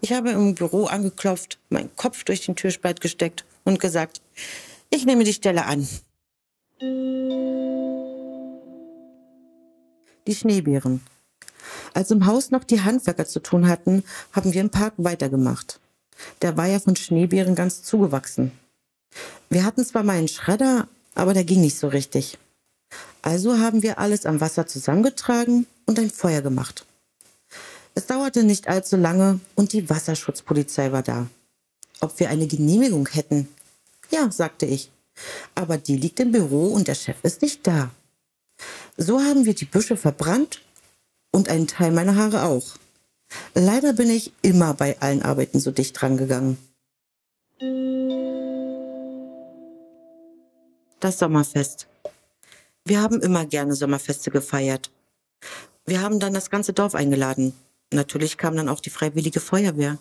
Ich 0.00 0.12
habe 0.12 0.30
im 0.30 0.54
Büro 0.54 0.84
angeklopft, 0.84 1.58
meinen 1.70 1.90
Kopf 1.96 2.22
durch 2.22 2.46
den 2.46 2.54
Türspalt 2.54 3.00
gesteckt 3.00 3.44
und 3.64 3.80
gesagt, 3.80 4.20
ich 4.88 5.04
nehme 5.04 5.24
die 5.24 5.32
Stelle 5.32 5.64
an. 5.64 5.88
Die 10.28 10.34
Schneebären. 10.36 11.00
Als 11.94 12.12
im 12.12 12.26
Haus 12.26 12.52
noch 12.52 12.62
die 12.62 12.82
Handwerker 12.82 13.26
zu 13.26 13.40
tun 13.40 13.66
hatten, 13.66 14.04
haben 14.30 14.54
wir 14.54 14.60
im 14.60 14.70
Park 14.70 14.94
weitergemacht. 14.98 15.80
Der 16.40 16.56
war 16.56 16.66
ja 16.66 16.80
von 16.80 16.96
Schneebären 16.96 17.54
ganz 17.54 17.82
zugewachsen. 17.82 18.52
Wir 19.50 19.64
hatten 19.64 19.84
zwar 19.84 20.02
mal 20.02 20.16
einen 20.16 20.28
Schredder, 20.28 20.88
aber 21.14 21.34
der 21.34 21.44
ging 21.44 21.60
nicht 21.60 21.78
so 21.78 21.88
richtig. 21.88 22.38
Also 23.22 23.58
haben 23.58 23.82
wir 23.82 23.98
alles 23.98 24.26
am 24.26 24.40
Wasser 24.40 24.66
zusammengetragen 24.66 25.66
und 25.86 25.98
ein 25.98 26.10
Feuer 26.10 26.42
gemacht. 26.42 26.86
Es 27.94 28.06
dauerte 28.06 28.42
nicht 28.42 28.68
allzu 28.68 28.96
lange 28.96 29.40
und 29.54 29.72
die 29.72 29.88
Wasserschutzpolizei 29.88 30.92
war 30.92 31.02
da. 31.02 31.26
Ob 32.00 32.18
wir 32.18 32.30
eine 32.30 32.46
Genehmigung 32.46 33.06
hätten? 33.08 33.48
Ja, 34.10 34.30
sagte 34.30 34.66
ich. 34.66 34.90
Aber 35.54 35.76
die 35.76 35.96
liegt 35.96 36.18
im 36.20 36.32
Büro 36.32 36.68
und 36.68 36.88
der 36.88 36.94
Chef 36.94 37.16
ist 37.22 37.42
nicht 37.42 37.66
da. 37.66 37.90
So 38.96 39.20
haben 39.20 39.44
wir 39.44 39.54
die 39.54 39.66
Büsche 39.66 39.96
verbrannt 39.96 40.62
und 41.30 41.48
einen 41.48 41.66
Teil 41.66 41.92
meiner 41.92 42.16
Haare 42.16 42.44
auch. 42.44 42.76
Leider 43.54 43.92
bin 43.92 44.10
ich 44.10 44.32
immer 44.42 44.74
bei 44.74 45.00
allen 45.00 45.22
Arbeiten 45.22 45.60
so 45.60 45.70
dicht 45.70 46.00
dran 46.00 46.16
gegangen. 46.16 46.58
Das 51.00 51.18
Sommerfest. 51.18 51.88
Wir 52.84 53.00
haben 53.00 53.20
immer 53.20 53.46
gerne 53.46 53.74
Sommerfeste 53.74 54.30
gefeiert. 54.30 54.90
Wir 55.84 56.00
haben 56.00 56.20
dann 56.20 56.34
das 56.34 56.50
ganze 56.50 56.72
Dorf 56.72 56.94
eingeladen. 56.94 57.54
Natürlich 57.92 58.38
kam 58.38 58.56
dann 58.56 58.68
auch 58.68 58.80
die 58.80 58.90
Freiwillige 58.90 59.40
Feuerwehr. 59.40 59.98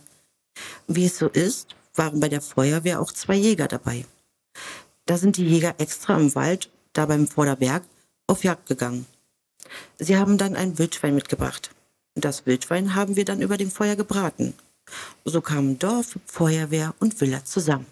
Wie 0.87 1.05
es 1.05 1.17
so 1.17 1.27
ist, 1.27 1.75
waren 1.95 2.19
bei 2.19 2.29
der 2.29 2.41
Feuerwehr 2.41 3.01
auch 3.01 3.11
zwei 3.11 3.35
Jäger 3.35 3.67
dabei. 3.67 4.05
Da 5.05 5.17
sind 5.17 5.37
die 5.37 5.47
Jäger 5.47 5.75
extra 5.77 6.15
im 6.17 6.33
Wald, 6.35 6.69
da 6.93 7.05
beim 7.05 7.27
Vorderberg, 7.27 7.83
auf 8.27 8.43
Jagd 8.43 8.67
gegangen. 8.67 9.05
Sie 9.99 10.17
haben 10.17 10.37
dann 10.37 10.55
ein 10.55 10.77
Wildschwein 10.77 11.15
mitgebracht. 11.15 11.71
Das 12.15 12.45
Wildschwein 12.45 12.95
haben 12.95 13.15
wir 13.15 13.25
dann 13.25 13.41
über 13.41 13.57
dem 13.57 13.71
Feuer 13.71 13.95
gebraten. 13.95 14.53
So 15.23 15.39
kamen 15.39 15.79
Dorf, 15.79 16.19
Feuerwehr 16.25 16.93
und 16.99 17.19
Villa 17.21 17.45
zusammen. 17.45 17.85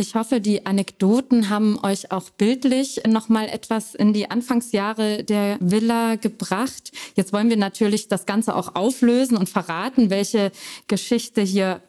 Ich 0.00 0.14
hoffe, 0.14 0.40
die 0.40 0.64
Anekdoten 0.64 1.48
haben 1.48 1.76
euch 1.82 2.12
auch 2.12 2.30
bildlich 2.30 3.00
nochmal 3.06 3.48
etwas 3.48 3.96
in 3.96 4.12
die 4.12 4.30
Anfangsjahre 4.30 5.24
der 5.24 5.56
Villa 5.60 6.14
gebracht. 6.14 6.92
Jetzt 7.16 7.32
wollen 7.32 7.50
wir 7.50 7.56
natürlich 7.56 8.06
das 8.06 8.24
Ganze 8.24 8.54
auch 8.54 8.76
auflösen 8.76 9.36
und 9.36 9.48
verraten, 9.48 10.08
welche 10.08 10.52
Geschichte 10.86 11.42
hier 11.42 11.82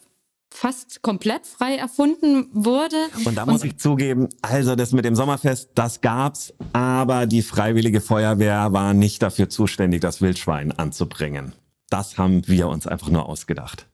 fast 0.52 1.02
komplett 1.02 1.46
frei 1.46 1.76
erfunden 1.76 2.48
wurde. 2.52 2.96
Und 3.26 3.36
da 3.36 3.46
muss 3.46 3.62
und 3.62 3.68
ich 3.68 3.78
zugeben, 3.78 4.30
also 4.42 4.76
das 4.76 4.92
mit 4.92 5.06
dem 5.06 5.16
Sommerfest, 5.16 5.70
das 5.76 6.02
gab's, 6.02 6.54
aber 6.74 7.26
die 7.26 7.42
Freiwillige 7.42 8.02
Feuerwehr 8.02 8.74
war 8.74 8.94
nicht 8.94 9.22
dafür 9.22 9.50
zuständig, 9.50 10.02
das 10.02 10.22
Wildschwein 10.22 10.72
anzubringen. 10.72 11.54
das 11.90 12.18
haben 12.18 12.48
wir 12.48 12.68
uns 12.68 12.86
einfach 12.86 13.10
nur 13.10 13.28
ausgedacht. 13.28 13.88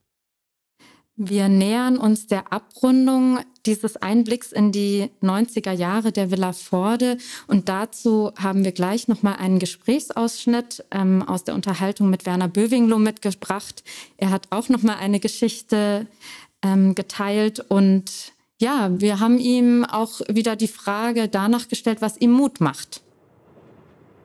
Wir 1.17 1.47
nähern 1.47 1.97
uns 1.97 2.27
der 2.27 2.51
Abrundung 2.51 3.39
dieses 3.65 3.95
Einblicks 3.95 4.51
in 4.51 4.73
die 4.73 5.09
90er 5.21 5.71
Jahre 5.71 6.11
der 6.11 6.29
Villa 6.29 6.51
Forde 6.51 7.17
und 7.47 7.69
dazu 7.69 8.33
haben 8.37 8.65
wir 8.65 8.73
gleich 8.73 9.07
nochmal 9.07 9.37
einen 9.37 9.59
Gesprächsausschnitt 9.59 10.83
ähm, 10.91 11.23
aus 11.23 11.45
der 11.45 11.55
Unterhaltung 11.55 12.09
mit 12.09 12.25
Werner 12.25 12.49
Böwingloh 12.49 12.99
mitgebracht. 12.99 13.85
Er 14.17 14.29
hat 14.29 14.47
auch 14.49 14.67
nochmal 14.67 14.97
eine 14.97 15.21
Geschichte 15.21 16.05
ähm, 16.65 16.95
geteilt 16.95 17.63
und 17.69 18.33
ja, 18.57 18.89
wir 18.91 19.19
haben 19.19 19.37
ihm 19.37 19.85
auch 19.85 20.21
wieder 20.27 20.55
die 20.55 20.67
Frage 20.67 21.27
danach 21.27 21.67
gestellt, 21.67 22.01
was 22.01 22.17
ihm 22.17 22.31
Mut 22.31 22.61
macht. 22.61 23.01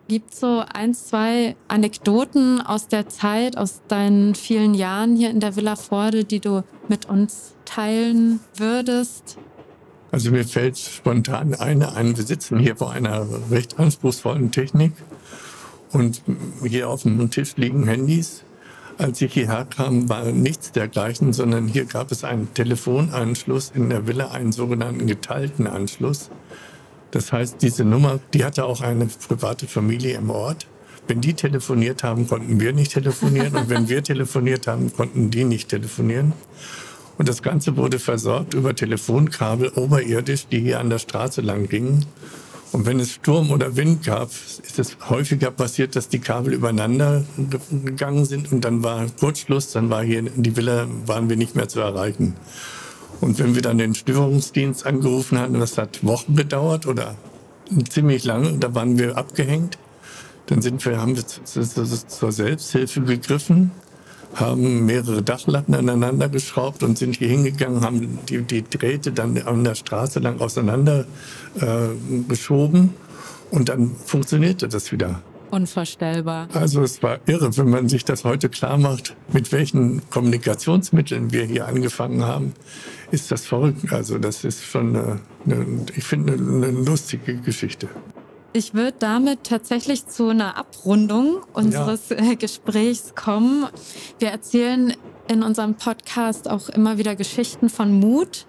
Gibt 0.08 0.34
so 0.34 0.64
ein, 0.72 0.94
zwei 0.94 1.56
Anekdoten 1.68 2.60
aus 2.60 2.88
der 2.88 3.08
Zeit, 3.08 3.56
aus 3.56 3.82
deinen 3.88 4.34
vielen 4.34 4.74
Jahren 4.74 5.16
hier 5.16 5.30
in 5.30 5.40
der 5.40 5.56
Villa 5.56 5.76
Forde, 5.76 6.24
die 6.24 6.40
du 6.40 6.64
mit 6.88 7.06
uns 7.06 7.54
teilen 7.64 8.40
würdest? 8.56 9.38
Also 10.10 10.30
mir 10.30 10.44
fällt 10.44 10.78
spontan 10.78 11.54
eine 11.54 11.94
ein. 11.94 12.16
Wir 12.16 12.24
sitzen 12.24 12.58
hier 12.58 12.76
vor 12.76 12.90
einer 12.90 13.26
recht 13.50 13.78
anspruchsvollen 13.78 14.50
Technik 14.50 14.92
und 15.92 16.22
hier 16.64 16.88
auf 16.88 17.02
dem 17.02 17.30
Tisch 17.30 17.56
liegen 17.56 17.86
Handys. 17.86 18.42
Als 19.00 19.22
ich 19.22 19.32
hierher 19.32 19.64
kam, 19.64 20.10
war 20.10 20.26
nichts 20.26 20.72
dergleichen, 20.72 21.32
sondern 21.32 21.66
hier 21.66 21.86
gab 21.86 22.12
es 22.12 22.22
einen 22.22 22.52
Telefonanschluss 22.52 23.72
in 23.74 23.88
der 23.88 24.06
Villa, 24.06 24.32
einen 24.32 24.52
sogenannten 24.52 25.06
geteilten 25.06 25.66
Anschluss. 25.66 26.28
Das 27.10 27.32
heißt, 27.32 27.62
diese 27.62 27.86
Nummer, 27.86 28.20
die 28.34 28.44
hatte 28.44 28.66
auch 28.66 28.82
eine 28.82 29.06
private 29.06 29.66
Familie 29.66 30.18
im 30.18 30.28
Ort. 30.28 30.66
Wenn 31.06 31.22
die 31.22 31.32
telefoniert 31.32 32.04
haben, 32.04 32.28
konnten 32.28 32.60
wir 32.60 32.74
nicht 32.74 32.92
telefonieren. 32.92 33.56
Und 33.56 33.70
wenn 33.70 33.88
wir 33.88 34.02
telefoniert 34.02 34.66
haben, 34.66 34.92
konnten 34.92 35.30
die 35.30 35.44
nicht 35.44 35.70
telefonieren. 35.70 36.34
Und 37.16 37.26
das 37.26 37.42
Ganze 37.42 37.78
wurde 37.78 37.98
versorgt 37.98 38.52
über 38.52 38.74
Telefonkabel 38.74 39.70
oberirdisch, 39.76 40.46
die 40.46 40.60
hier 40.60 40.78
an 40.78 40.90
der 40.90 40.98
Straße 40.98 41.40
lang 41.40 41.70
gingen. 41.70 42.04
Und 42.72 42.86
wenn 42.86 43.00
es 43.00 43.12
Sturm 43.12 43.50
oder 43.50 43.76
Wind 43.76 44.04
gab, 44.04 44.30
ist 44.30 44.78
es 44.78 44.96
häufiger 45.08 45.50
passiert, 45.50 45.96
dass 45.96 46.08
die 46.08 46.20
Kabel 46.20 46.54
übereinander 46.54 47.24
gegangen 47.84 48.24
sind 48.24 48.52
und 48.52 48.64
dann 48.64 48.82
war 48.84 49.06
Kurzschluss, 49.18 49.72
dann 49.72 49.90
war 49.90 50.04
hier 50.04 50.22
die 50.22 50.56
Villa, 50.56 50.86
waren 51.06 51.28
wir 51.28 51.36
nicht 51.36 51.56
mehr 51.56 51.68
zu 51.68 51.80
erreichen. 51.80 52.36
Und 53.20 53.38
wenn 53.38 53.54
wir 53.54 53.62
dann 53.62 53.78
den 53.78 53.94
Störungsdienst 53.94 54.86
angerufen 54.86 55.38
hatten, 55.38 55.58
das 55.58 55.78
hat 55.78 56.04
Wochen 56.04 56.36
gedauert 56.36 56.86
oder 56.86 57.16
ziemlich 57.88 58.24
lange, 58.24 58.52
da 58.58 58.74
waren 58.74 58.98
wir 58.98 59.16
abgehängt. 59.16 59.78
Dann 60.46 60.62
sind 60.62 60.84
wir, 60.84 61.00
haben 61.00 61.16
wir 61.16 61.24
zur 61.26 62.32
Selbsthilfe 62.32 63.02
gegriffen, 63.02 63.72
haben 64.34 64.86
mehrere 64.86 65.22
Dachlatten 65.22 65.74
aneinander 65.74 66.28
geschraubt 66.28 66.82
und 66.82 66.98
sind 66.98 67.16
hier 67.16 67.28
hingegangen, 67.28 67.82
haben 67.82 68.18
die, 68.28 68.42
die 68.42 68.62
Drähte 68.62 69.12
dann 69.12 69.36
an 69.38 69.64
der 69.64 69.74
Straße 69.74 70.20
lang 70.20 70.40
auseinander 70.40 71.06
äh, 71.60 71.88
geschoben 72.28 72.94
und 73.50 73.68
dann 73.68 73.92
funktionierte 74.04 74.68
das 74.68 74.92
wieder. 74.92 75.20
Unvorstellbar. 75.50 76.48
Also 76.54 76.82
es 76.82 77.02
war 77.02 77.18
irre, 77.26 77.56
wenn 77.56 77.70
man 77.70 77.88
sich 77.88 78.04
das 78.04 78.24
heute 78.24 78.48
klar 78.48 78.78
macht, 78.78 79.16
mit 79.32 79.50
welchen 79.50 80.08
Kommunikationsmitteln 80.10 81.32
wir 81.32 81.44
hier 81.44 81.66
angefangen 81.66 82.24
haben, 82.24 82.52
ist 83.10 83.32
das 83.32 83.46
verrückt. 83.46 83.92
Also 83.92 84.18
das 84.18 84.44
ist 84.44 84.62
schon, 84.64 84.94
eine, 84.94 85.20
eine, 85.44 85.66
ich 85.96 86.04
finde, 86.04 86.34
eine, 86.34 86.68
eine 86.68 86.70
lustige 86.70 87.36
Geschichte. 87.38 87.88
Ich 88.52 88.74
würde 88.74 88.96
damit 88.98 89.44
tatsächlich 89.44 90.06
zu 90.06 90.28
einer 90.28 90.56
Abrundung 90.56 91.42
unseres 91.52 92.08
ja. 92.08 92.16
Äh, 92.16 92.36
Gesprächs 92.36 93.14
kommen. 93.14 93.66
Wir 94.18 94.30
erzählen 94.30 94.94
in 95.28 95.44
unserem 95.44 95.76
Podcast 95.76 96.50
auch 96.50 96.68
immer 96.68 96.98
wieder 96.98 97.14
Geschichten 97.14 97.68
von 97.68 97.92
Mut. 97.92 98.46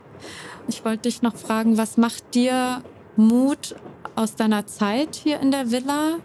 Ich 0.67 0.83
wollte 0.83 1.03
dich 1.03 1.21
noch 1.21 1.35
fragen, 1.35 1.77
was 1.77 1.97
macht 1.97 2.33
dir 2.33 2.81
Mut 3.15 3.75
aus 4.15 4.35
deiner 4.35 4.65
Zeit 4.65 5.15
hier 5.15 5.39
in 5.39 5.51
der 5.51 5.69
Villa? 5.69 6.17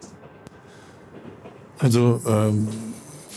Also 1.78 2.20
ähm, 2.26 2.68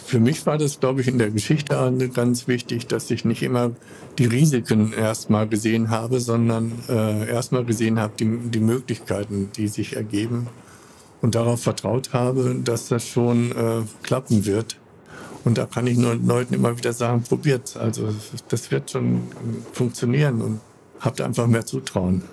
für 0.09 0.19
mich 0.19 0.43
war 0.47 0.57
das, 0.57 0.79
glaube 0.79 1.01
ich, 1.01 1.07
in 1.07 1.19
der 1.19 1.29
Geschichte 1.29 1.75
ganz 2.13 2.47
wichtig, 2.47 2.87
dass 2.87 3.11
ich 3.11 3.25
nicht 3.25 3.43
immer 3.43 3.71
die 4.17 4.25
Risiken 4.25 4.91
erstmal 4.91 5.47
gesehen 5.47 5.91
habe, 5.91 6.19
sondern 6.19 6.71
äh, 6.89 7.29
erstmal 7.29 7.63
gesehen 7.63 7.99
habe, 7.99 8.13
die, 8.19 8.25
die 8.25 8.59
Möglichkeiten, 8.59 9.51
die 9.55 9.67
sich 9.67 9.95
ergeben 9.95 10.47
und 11.21 11.35
darauf 11.35 11.61
vertraut 11.61 12.11
habe, 12.11 12.55
dass 12.63 12.87
das 12.87 13.07
schon 13.07 13.51
äh, 13.51 13.81
klappen 14.01 14.47
wird. 14.47 14.77
Und 15.45 15.59
da 15.59 15.67
kann 15.67 15.85
ich 15.85 15.97
nur 15.97 16.15
Leuten 16.15 16.55
immer 16.55 16.75
wieder 16.75 16.91
sagen, 16.91 17.21
probiert 17.21 17.77
Also 17.77 18.09
das 18.49 18.71
wird 18.71 18.89
schon 18.89 19.21
funktionieren 19.73 20.41
und 20.41 20.59
habt 20.99 21.21
einfach 21.21 21.45
mehr 21.45 21.67
Zutrauen. 21.67 22.23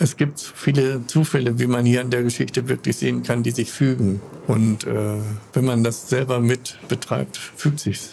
Es 0.00 0.16
gibt 0.16 0.40
viele 0.40 1.06
Zufälle, 1.06 1.58
wie 1.58 1.66
man 1.66 1.84
hier 1.84 2.00
in 2.00 2.10
der 2.10 2.22
Geschichte 2.22 2.68
wirklich 2.68 2.96
sehen 2.96 3.24
kann, 3.24 3.42
die 3.42 3.50
sich 3.50 3.72
fügen. 3.72 4.20
Und 4.46 4.84
äh, 4.86 5.16
wenn 5.52 5.64
man 5.64 5.82
das 5.82 6.08
selber 6.08 6.38
mit 6.38 6.78
betreibt, 6.88 7.36
fügt 7.36 7.80
sich's. 7.80 8.12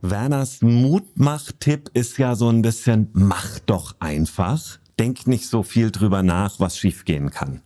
Werners 0.00 0.62
Mutmach-Tipp 0.62 1.90
ist 1.94 2.18
ja 2.18 2.36
so 2.36 2.48
ein 2.48 2.62
bisschen, 2.62 3.10
mach 3.12 3.58
doch 3.60 3.96
einfach. 3.98 4.78
Denk 5.00 5.26
nicht 5.26 5.48
so 5.48 5.64
viel 5.64 5.90
drüber 5.90 6.22
nach, 6.22 6.60
was 6.60 6.78
schiefgehen 6.78 7.30
kann. 7.30 7.62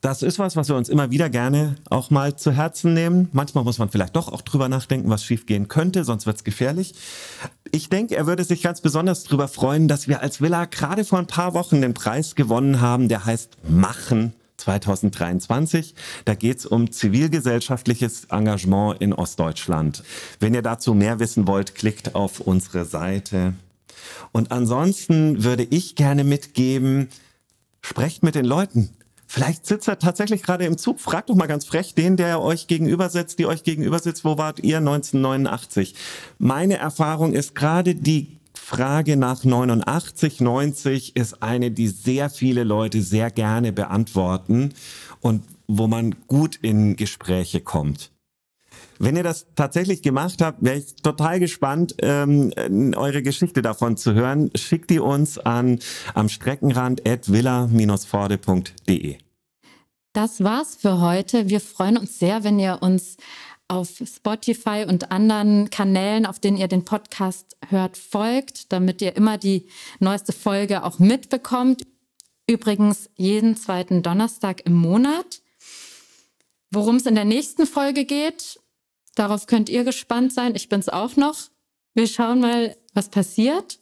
Das 0.00 0.22
ist 0.22 0.38
was, 0.38 0.56
was 0.56 0.68
wir 0.68 0.76
uns 0.76 0.88
immer 0.88 1.10
wieder 1.10 1.28
gerne 1.28 1.74
auch 1.90 2.08
mal 2.08 2.34
zu 2.34 2.52
Herzen 2.52 2.94
nehmen. 2.94 3.28
Manchmal 3.32 3.64
muss 3.64 3.78
man 3.78 3.90
vielleicht 3.90 4.16
doch 4.16 4.32
auch 4.32 4.40
drüber 4.40 4.70
nachdenken, 4.70 5.10
was 5.10 5.22
schiefgehen 5.22 5.68
könnte, 5.68 6.04
sonst 6.04 6.24
wird's 6.24 6.42
gefährlich. 6.42 6.94
Ich 7.70 7.90
denke, 7.90 8.16
er 8.16 8.26
würde 8.26 8.44
sich 8.44 8.62
ganz 8.62 8.80
besonders 8.80 9.24
darüber 9.24 9.46
freuen, 9.46 9.88
dass 9.88 10.08
wir 10.08 10.22
als 10.22 10.40
Villa 10.40 10.64
gerade 10.64 11.04
vor 11.04 11.18
ein 11.18 11.26
paar 11.26 11.52
Wochen 11.52 11.82
den 11.82 11.92
Preis 11.92 12.34
gewonnen 12.34 12.80
haben, 12.80 13.08
der 13.08 13.26
heißt 13.26 13.58
Machen 13.68 14.32
2023. 14.56 15.94
Da 16.24 16.34
geht's 16.34 16.64
um 16.64 16.90
zivilgesellschaftliches 16.90 18.24
Engagement 18.30 19.02
in 19.02 19.12
Ostdeutschland. 19.12 20.02
Wenn 20.38 20.54
ihr 20.54 20.62
dazu 20.62 20.94
mehr 20.94 21.20
wissen 21.20 21.46
wollt, 21.46 21.74
klickt 21.74 22.14
auf 22.14 22.40
unsere 22.40 22.86
Seite. 22.86 23.52
Und 24.32 24.50
ansonsten 24.50 25.44
würde 25.44 25.64
ich 25.64 25.94
gerne 25.94 26.24
mitgeben, 26.24 27.08
sprecht 27.82 28.22
mit 28.22 28.34
den 28.34 28.46
Leuten. 28.46 28.88
Vielleicht 29.32 29.64
sitzt 29.64 29.86
er 29.86 29.96
tatsächlich 29.96 30.42
gerade 30.42 30.64
im 30.64 30.76
Zug. 30.76 30.98
Fragt 30.98 31.30
doch 31.30 31.36
mal 31.36 31.46
ganz 31.46 31.64
frech 31.64 31.94
den, 31.94 32.16
der 32.16 32.42
euch 32.42 32.66
gegenüber 32.66 33.08
sitzt, 33.10 33.38
die 33.38 33.46
euch 33.46 33.62
gegenüber 33.62 34.00
sitzt. 34.00 34.24
Wo 34.24 34.38
wart 34.38 34.58
ihr 34.58 34.78
1989? 34.78 35.94
Meine 36.38 36.78
Erfahrung 36.78 37.32
ist 37.32 37.54
gerade 37.54 37.94
die 37.94 38.40
Frage 38.54 39.16
nach 39.16 39.44
89, 39.44 40.40
90 40.40 41.14
ist 41.14 41.44
eine, 41.44 41.70
die 41.70 41.86
sehr 41.86 42.28
viele 42.28 42.64
Leute 42.64 43.02
sehr 43.02 43.30
gerne 43.30 43.72
beantworten 43.72 44.74
und 45.20 45.44
wo 45.68 45.86
man 45.86 46.16
gut 46.26 46.56
in 46.56 46.96
Gespräche 46.96 47.60
kommt. 47.60 48.10
Wenn 49.02 49.16
ihr 49.16 49.22
das 49.22 49.46
tatsächlich 49.54 50.02
gemacht 50.02 50.42
habt, 50.42 50.62
wäre 50.62 50.76
ich 50.76 50.94
total 50.96 51.40
gespannt, 51.40 51.94
ähm, 52.02 52.52
eure 52.94 53.22
Geschichte 53.22 53.62
davon 53.62 53.96
zu 53.96 54.12
hören. 54.12 54.50
Schickt 54.54 54.90
die 54.90 54.98
uns 55.00 55.38
an 55.38 55.78
am 56.12 56.28
Streckenrand 56.28 57.08
at 57.08 57.32
villa-forde.de. 57.32 59.16
Das 60.12 60.44
war's 60.44 60.76
für 60.76 61.00
heute. 61.00 61.48
Wir 61.48 61.62
freuen 61.62 61.96
uns 61.96 62.18
sehr, 62.18 62.44
wenn 62.44 62.58
ihr 62.58 62.82
uns 62.82 63.16
auf 63.68 64.02
Spotify 64.04 64.84
und 64.86 65.10
anderen 65.10 65.70
Kanälen, 65.70 66.26
auf 66.26 66.38
denen 66.38 66.58
ihr 66.58 66.68
den 66.68 66.84
Podcast 66.84 67.56
hört, 67.70 67.96
folgt, 67.96 68.70
damit 68.70 69.00
ihr 69.00 69.16
immer 69.16 69.38
die 69.38 69.66
neueste 69.98 70.34
Folge 70.34 70.84
auch 70.84 70.98
mitbekommt. 70.98 71.86
Übrigens 72.46 73.08
jeden 73.16 73.56
zweiten 73.56 74.02
Donnerstag 74.02 74.66
im 74.66 74.74
Monat. 74.74 75.40
Worum 76.70 76.96
es 76.96 77.06
in 77.06 77.14
der 77.14 77.24
nächsten 77.24 77.66
Folge 77.66 78.04
geht, 78.04 78.60
Darauf 79.14 79.46
könnt 79.46 79.68
ihr 79.68 79.84
gespannt 79.84 80.32
sein. 80.32 80.54
Ich 80.54 80.68
bin 80.68 80.80
es 80.80 80.88
auch 80.88 81.16
noch. 81.16 81.36
Wir 81.94 82.06
schauen 82.06 82.40
mal, 82.40 82.76
was 82.94 83.08
passiert. 83.08 83.78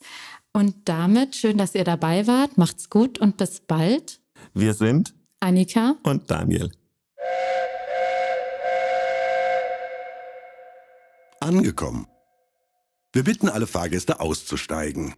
Und 0.52 0.88
damit 0.88 1.36
schön, 1.36 1.58
dass 1.58 1.74
ihr 1.74 1.84
dabei 1.84 2.26
wart. 2.26 2.58
Macht's 2.58 2.90
gut 2.90 3.18
und 3.18 3.36
bis 3.36 3.60
bald. 3.60 4.20
Wir 4.54 4.74
sind 4.74 5.14
Annika 5.40 5.96
und 6.02 6.30
Daniel. 6.30 6.72
Angekommen. 11.40 12.06
Wir 13.12 13.24
bitten 13.24 13.48
alle 13.48 13.66
Fahrgäste 13.66 14.20
auszusteigen. 14.20 15.14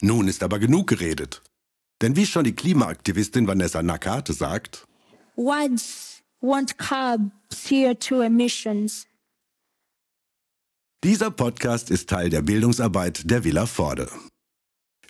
Nun 0.00 0.28
ist 0.28 0.42
aber 0.42 0.58
genug 0.58 0.88
geredet. 0.88 1.42
Denn 2.00 2.16
wie 2.16 2.26
schon 2.26 2.44
die 2.44 2.54
Klimaaktivistin 2.54 3.46
Vanessa 3.46 3.82
Nakate 3.82 4.32
sagt, 4.32 4.86
Words 5.36 6.22
won't 6.40 6.76
curb 6.78 7.20
CO2 7.52 8.26
emissions. 8.26 9.07
Dieser 11.04 11.30
Podcast 11.30 11.92
ist 11.92 12.08
Teil 12.08 12.28
der 12.28 12.42
Bildungsarbeit 12.42 13.30
der 13.30 13.44
Villa 13.44 13.66
Vorde. 13.66 14.10